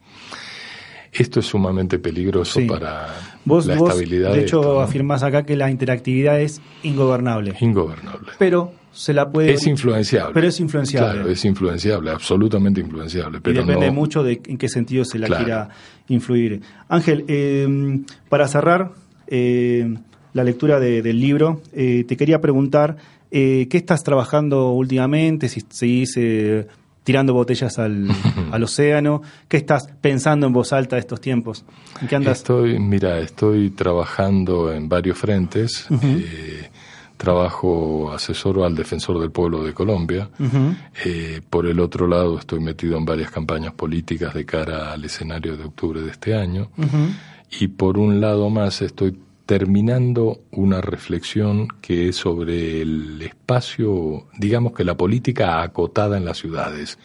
Esto 1.13 1.39
es 1.39 1.45
sumamente 1.45 1.99
peligroso 1.99 2.59
para 2.67 3.34
la 3.45 3.75
estabilidad. 3.75 4.33
De 4.33 4.41
hecho, 4.41 4.81
afirmas 4.81 5.23
acá 5.23 5.43
que 5.43 5.55
la 5.55 5.69
interactividad 5.69 6.39
es 6.39 6.61
ingobernable. 6.83 7.53
Ingobernable. 7.59 8.31
Pero 8.39 8.73
se 8.91 9.13
la 9.13 9.29
puede... 9.29 9.53
Es 9.53 9.67
influenciable. 9.67 10.33
Pero 10.33 10.47
es 10.47 10.59
influenciable. 10.59 11.13
Claro, 11.13 11.29
es 11.29 11.45
influenciable, 11.45 12.11
absolutamente 12.11 12.81
influenciable. 12.81 13.41
Pero 13.41 13.61
y 13.61 13.65
depende 13.65 13.91
mucho 13.91 14.23
de 14.23 14.41
en 14.45 14.57
qué 14.57 14.69
sentido 14.69 15.03
se 15.05 15.19
la 15.19 15.27
quiera 15.27 15.69
influir. 16.07 16.61
Ángel, 16.87 17.25
eh, 17.27 17.99
para 18.29 18.47
cerrar 18.47 18.91
eh, 19.27 19.95
la 20.33 20.43
lectura 20.43 20.79
del 20.79 21.19
libro, 21.19 21.61
eh, 21.73 22.05
te 22.07 22.15
quería 22.17 22.39
preguntar 22.41 22.97
qué 23.29 23.67
estás 23.69 24.03
trabajando 24.03 24.71
últimamente, 24.71 25.49
si 25.49 25.61
seguís 25.67 26.17
tirando 27.05 27.33
botellas 27.33 27.79
al, 27.79 28.09
al, 28.51 28.63
océano, 28.63 29.21
qué 29.47 29.55
estás 29.55 29.87
pensando 30.01 30.47
en 30.47 30.51
voz 30.51 30.73
alta 30.73 30.97
estos 30.97 31.21
tiempos, 31.21 31.63
¿en 32.01 32.07
qué 32.09 32.17
andas? 32.17 32.39
Estoy, 32.39 32.77
mira, 32.79 33.19
estoy 33.19 33.69
trabajando 33.69 34.73
en 34.73 34.89
varios 34.89 35.17
frentes 35.17 35.87
trabajo 37.17 38.11
asesoro 38.11 38.65
al 38.65 38.75
defensor 38.75 39.19
del 39.19 39.31
pueblo 39.31 39.63
de 39.63 39.73
Colombia. 39.73 40.29
Eh, 41.03 41.41
por 41.49 41.65
el 41.65 41.79
otro 41.79 42.07
lado, 42.07 42.37
estoy 42.37 42.59
metido 42.59 42.97
en 42.97 43.05
varias 43.05 43.31
campañas 43.31 43.73
políticas 43.73 44.33
de 44.33 44.45
cara 44.45 44.91
al 44.91 45.03
escenario 45.05 45.57
de 45.57 45.63
octubre 45.63 46.01
de 46.01 46.11
este 46.11 46.35
año. 46.35 46.69
Y 47.59 47.67
por 47.69 47.97
un 47.97 48.19
lado 48.19 48.49
más, 48.49 48.81
estoy 48.81 49.17
terminando 49.45 50.41
una 50.51 50.81
reflexión 50.81 51.67
que 51.81 52.09
es 52.09 52.15
sobre 52.15 52.81
el 52.81 53.21
espacio, 53.21 54.27
digamos 54.37 54.73
que 54.73 54.83
la 54.83 54.95
política 54.95 55.61
acotada 55.61 56.17
en 56.17 56.25
las 56.25 56.37
ciudades. 56.37 56.97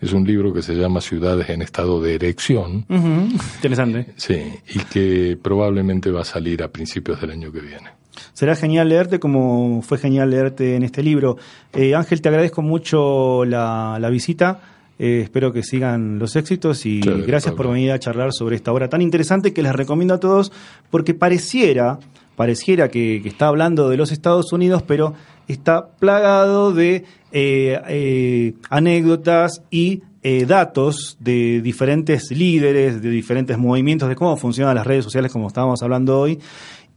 Es 0.00 0.12
un 0.12 0.26
libro 0.26 0.52
que 0.52 0.62
se 0.62 0.74
llama 0.74 1.00
Ciudades 1.00 1.48
en 1.48 1.62
estado 1.62 2.00
de 2.00 2.14
erección. 2.14 2.84
Interesante. 2.88 4.12
Sí, 4.16 4.42
y 4.68 4.78
que 4.80 5.38
probablemente 5.40 6.10
va 6.10 6.22
a 6.22 6.24
salir 6.24 6.62
a 6.62 6.68
principios 6.68 7.20
del 7.20 7.30
año 7.30 7.50
que 7.50 7.60
viene. 7.60 7.98
Será 8.32 8.56
genial 8.56 8.88
leerte 8.88 9.18
como 9.18 9.82
fue 9.82 9.98
genial 9.98 10.30
leerte 10.30 10.76
en 10.76 10.82
este 10.82 11.02
libro. 11.02 11.36
Eh, 11.72 11.94
Ángel, 11.94 12.20
te 12.20 12.28
agradezco 12.28 12.62
mucho 12.62 13.44
la, 13.44 14.08
visita. 14.10 14.60
Eh, 14.98 15.20
espero 15.22 15.52
que 15.52 15.62
sigan 15.62 16.18
los 16.18 16.34
éxitos 16.36 16.84
y 16.84 17.00
gracias 17.00 17.54
por 17.54 17.70
venir 17.70 17.92
a 17.92 17.98
charlar 17.98 18.32
sobre 18.32 18.56
esta 18.56 18.72
obra 18.72 18.88
tan 18.88 19.00
interesante 19.00 19.52
que 19.52 19.62
les 19.62 19.72
recomiendo 19.72 20.14
a 20.14 20.20
todos 20.20 20.52
porque 20.90 21.14
pareciera, 21.14 21.98
pareciera 22.34 22.88
que, 22.88 23.16
está 23.18 23.46
hablando 23.46 23.88
de 23.88 23.96
los 23.96 24.10
Estados 24.10 24.52
Unidos, 24.52 24.82
pero 24.82 25.14
está 25.46 25.88
plagado 25.88 26.72
de 26.72 27.04
eh, 27.32 28.54
anécdotas 28.70 29.62
y 29.70 30.02
datos 30.46 31.16
de 31.20 31.62
diferentes 31.62 32.30
líderes, 32.30 33.00
de 33.00 33.08
diferentes 33.08 33.56
movimientos, 33.56 34.10
de 34.10 34.16
cómo 34.16 34.36
funcionan 34.36 34.74
las 34.74 34.86
redes 34.86 35.04
sociales, 35.04 35.32
como 35.32 35.46
estábamos 35.46 35.82
hablando 35.82 36.20
hoy, 36.20 36.38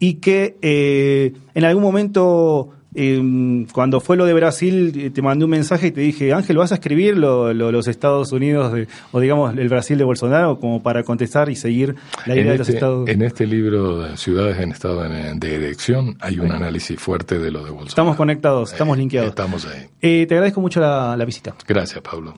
y 0.01 0.15
que 0.15 0.57
eh, 0.63 1.31
en 1.53 1.63
algún 1.63 1.83
momento, 1.83 2.69
em, 2.95 3.65
cuando 3.67 3.99
fue 3.99 4.17
lo 4.17 4.25
de 4.25 4.33
Brasil, 4.33 4.93
eh, 4.95 5.09
te 5.09 5.21
mandé 5.21 5.45
un 5.45 5.51
mensaje 5.51 5.87
y 5.87 5.91
te 5.91 6.01
dije, 6.01 6.33
Ángel, 6.33 6.57
¿vas 6.57 6.71
a 6.71 6.75
escribir 6.75 7.17
lo, 7.17 7.53
los 7.53 7.87
Estados 7.87 8.31
Unidos 8.31 8.73
o 9.11 9.19
digamos 9.19 9.57
el 9.57 9.69
Brasil 9.69 9.97
de 9.97 10.03
Bolsonaro 10.03 10.59
como 10.59 10.81
para 10.83 11.03
contestar 11.03 11.49
y 11.49 11.55
seguir 11.55 11.95
la 12.25 12.35
idea 12.35 12.51
de 12.51 12.57
los 12.57 12.67
este, 12.67 12.77
Estados 12.77 13.09
En 13.09 13.21
este 13.21 13.47
libro, 13.47 14.15
Ciudades 14.17 14.59
en 14.59 14.71
estado 14.71 15.01
de 15.01 15.55
elección, 15.55 16.17
hay 16.19 16.39
un 16.39 16.51
análisis 16.51 16.99
fuerte 16.99 17.39
de 17.39 17.51
lo 17.51 17.59
de 17.59 17.71
Bolsonaro. 17.71 17.89
Estamos 17.89 18.15
conectados, 18.15 18.71
estamos 18.71 18.97
eh, 18.97 18.99
linkeados. 18.99 19.29
Estamos 19.29 19.67
ahí. 19.67 20.25
te 20.25 20.33
agradezco 20.33 20.61
mucho 20.61 20.79
la, 20.79 21.15
la 21.15 21.25
visita. 21.25 21.55
Gracias, 21.67 22.01
Pablo. 22.01 22.35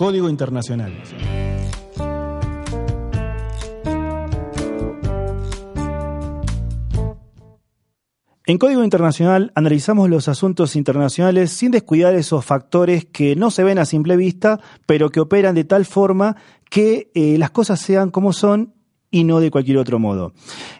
Código 0.00 0.30
Internacional. 0.30 0.94
En 8.50 8.58
Código 8.58 8.82
Internacional 8.82 9.52
analizamos 9.54 10.10
los 10.10 10.26
asuntos 10.26 10.74
internacionales 10.74 11.52
sin 11.52 11.70
descuidar 11.70 12.16
esos 12.16 12.44
factores 12.44 13.04
que 13.04 13.36
no 13.36 13.52
se 13.52 13.62
ven 13.62 13.78
a 13.78 13.84
simple 13.84 14.16
vista, 14.16 14.58
pero 14.86 15.10
que 15.10 15.20
operan 15.20 15.54
de 15.54 15.62
tal 15.62 15.84
forma 15.84 16.34
que 16.68 17.12
eh, 17.14 17.38
las 17.38 17.52
cosas 17.52 17.78
sean 17.78 18.10
como 18.10 18.32
son 18.32 18.74
y 19.10 19.24
no 19.24 19.40
de 19.40 19.50
cualquier 19.50 19.78
otro 19.78 19.98
modo. 19.98 20.32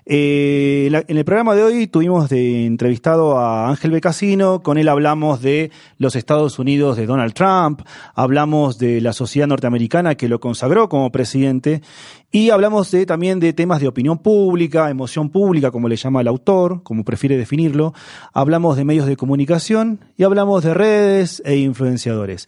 Eh, 0.06 0.88
en 1.08 1.16
el 1.16 1.24
programa 1.24 1.54
de 1.54 1.62
hoy 1.62 1.86
tuvimos 1.86 2.28
de 2.28 2.66
entrevistado 2.66 3.38
a 3.38 3.68
Ángel 3.68 3.90
Becasino, 3.90 4.62
con 4.62 4.78
él 4.78 4.88
hablamos 4.88 5.42
de 5.42 5.70
los 5.98 6.16
Estados 6.16 6.58
Unidos 6.58 6.96
de 6.96 7.06
Donald 7.06 7.34
Trump, 7.34 7.82
hablamos 8.14 8.78
de 8.78 9.00
la 9.00 9.12
sociedad 9.12 9.46
norteamericana 9.46 10.14
que 10.14 10.28
lo 10.28 10.40
consagró 10.40 10.88
como 10.88 11.10
presidente 11.10 11.82
y 12.30 12.50
hablamos 12.50 12.90
de, 12.92 13.06
también 13.06 13.40
de 13.40 13.52
temas 13.52 13.80
de 13.80 13.88
opinión 13.88 14.18
pública, 14.18 14.90
emoción 14.90 15.30
pública, 15.30 15.72
como 15.72 15.88
le 15.88 15.96
llama 15.96 16.20
el 16.20 16.28
autor, 16.28 16.82
como 16.84 17.04
prefiere 17.04 17.36
definirlo, 17.36 17.92
hablamos 18.32 18.76
de 18.76 18.84
medios 18.84 19.06
de 19.06 19.16
comunicación 19.16 20.00
y 20.16 20.22
hablamos 20.22 20.62
de 20.62 20.74
redes 20.74 21.42
e 21.44 21.56
influenciadores. 21.56 22.46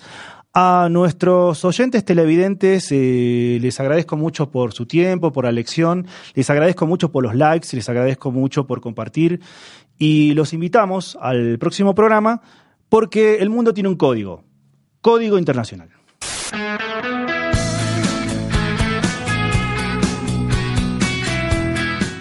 A 0.55 0.88
nuestros 0.91 1.65
oyentes 1.65 2.05
televidentes 2.05 2.93
eh, 2.93 3.59
les 3.62 3.81
agradezco 3.81 4.19
mucho 4.19 4.51
por 4.51 4.75
su 4.75 4.85
tiempo, 4.85 5.33
por 5.33 5.47
la 5.47 5.53
lección, 5.53 6.07
les 6.35 6.51
agradezco 6.51 6.87
mucho 6.87 7.11
por 7.11 7.23
los 7.25 7.35
likes, 7.35 7.69
les 7.75 7.88
agradezco 7.88 8.31
mucho 8.31 8.67
por 8.67 8.83
compartir 8.83 9.41
y 9.97 10.35
los 10.35 10.53
invitamos 10.53 11.17
al 11.23 11.59
próximo 11.59 11.95
programa 11.95 12.43
porque 12.91 13.37
el 13.37 13.49
mundo 13.49 13.73
tiene 13.73 13.88
un 13.88 13.97
código, 13.97 14.45
código 15.01 15.38
internacional. 15.38 15.88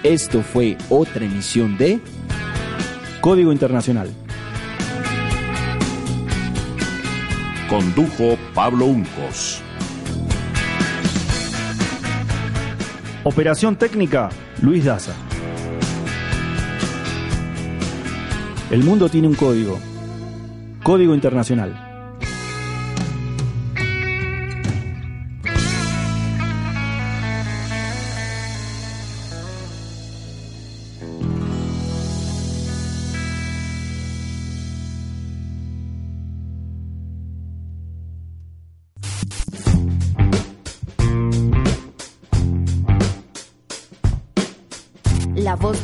Esto 0.03 0.41
fue 0.41 0.77
otra 0.89 1.25
emisión 1.25 1.77
de 1.77 1.99
Código 3.19 3.51
Internacional. 3.51 4.09
Condujo 7.71 8.37
Pablo 8.53 8.85
Uncos. 8.87 9.61
Operación 13.23 13.77
técnica, 13.77 14.27
Luis 14.61 14.83
Daza. 14.83 15.13
El 18.71 18.83
mundo 18.83 19.07
tiene 19.07 19.29
un 19.29 19.35
código. 19.35 19.79
Código 20.83 21.15
Internacional. 21.15 21.90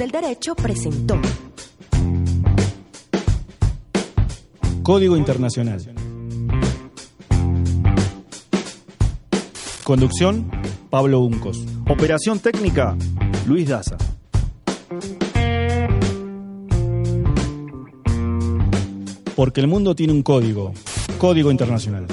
Del 0.08 0.22
derecho 0.22 0.56
presentó 0.56 1.20
Código 4.84 5.18
Internacional. 5.18 5.82
Conducción, 9.84 10.50
Pablo 10.90 11.20
Uncos. 11.20 11.66
Operación 11.90 12.40
técnica, 12.40 12.96
Luis 13.46 13.68
Daza. 13.68 13.98
Porque 19.36 19.62
el 19.62 19.68
mundo 19.68 19.94
tiene 19.94 20.14
un 20.14 20.24
código. 20.24 20.74
Código 21.18 21.52
Internacional. 21.52 22.06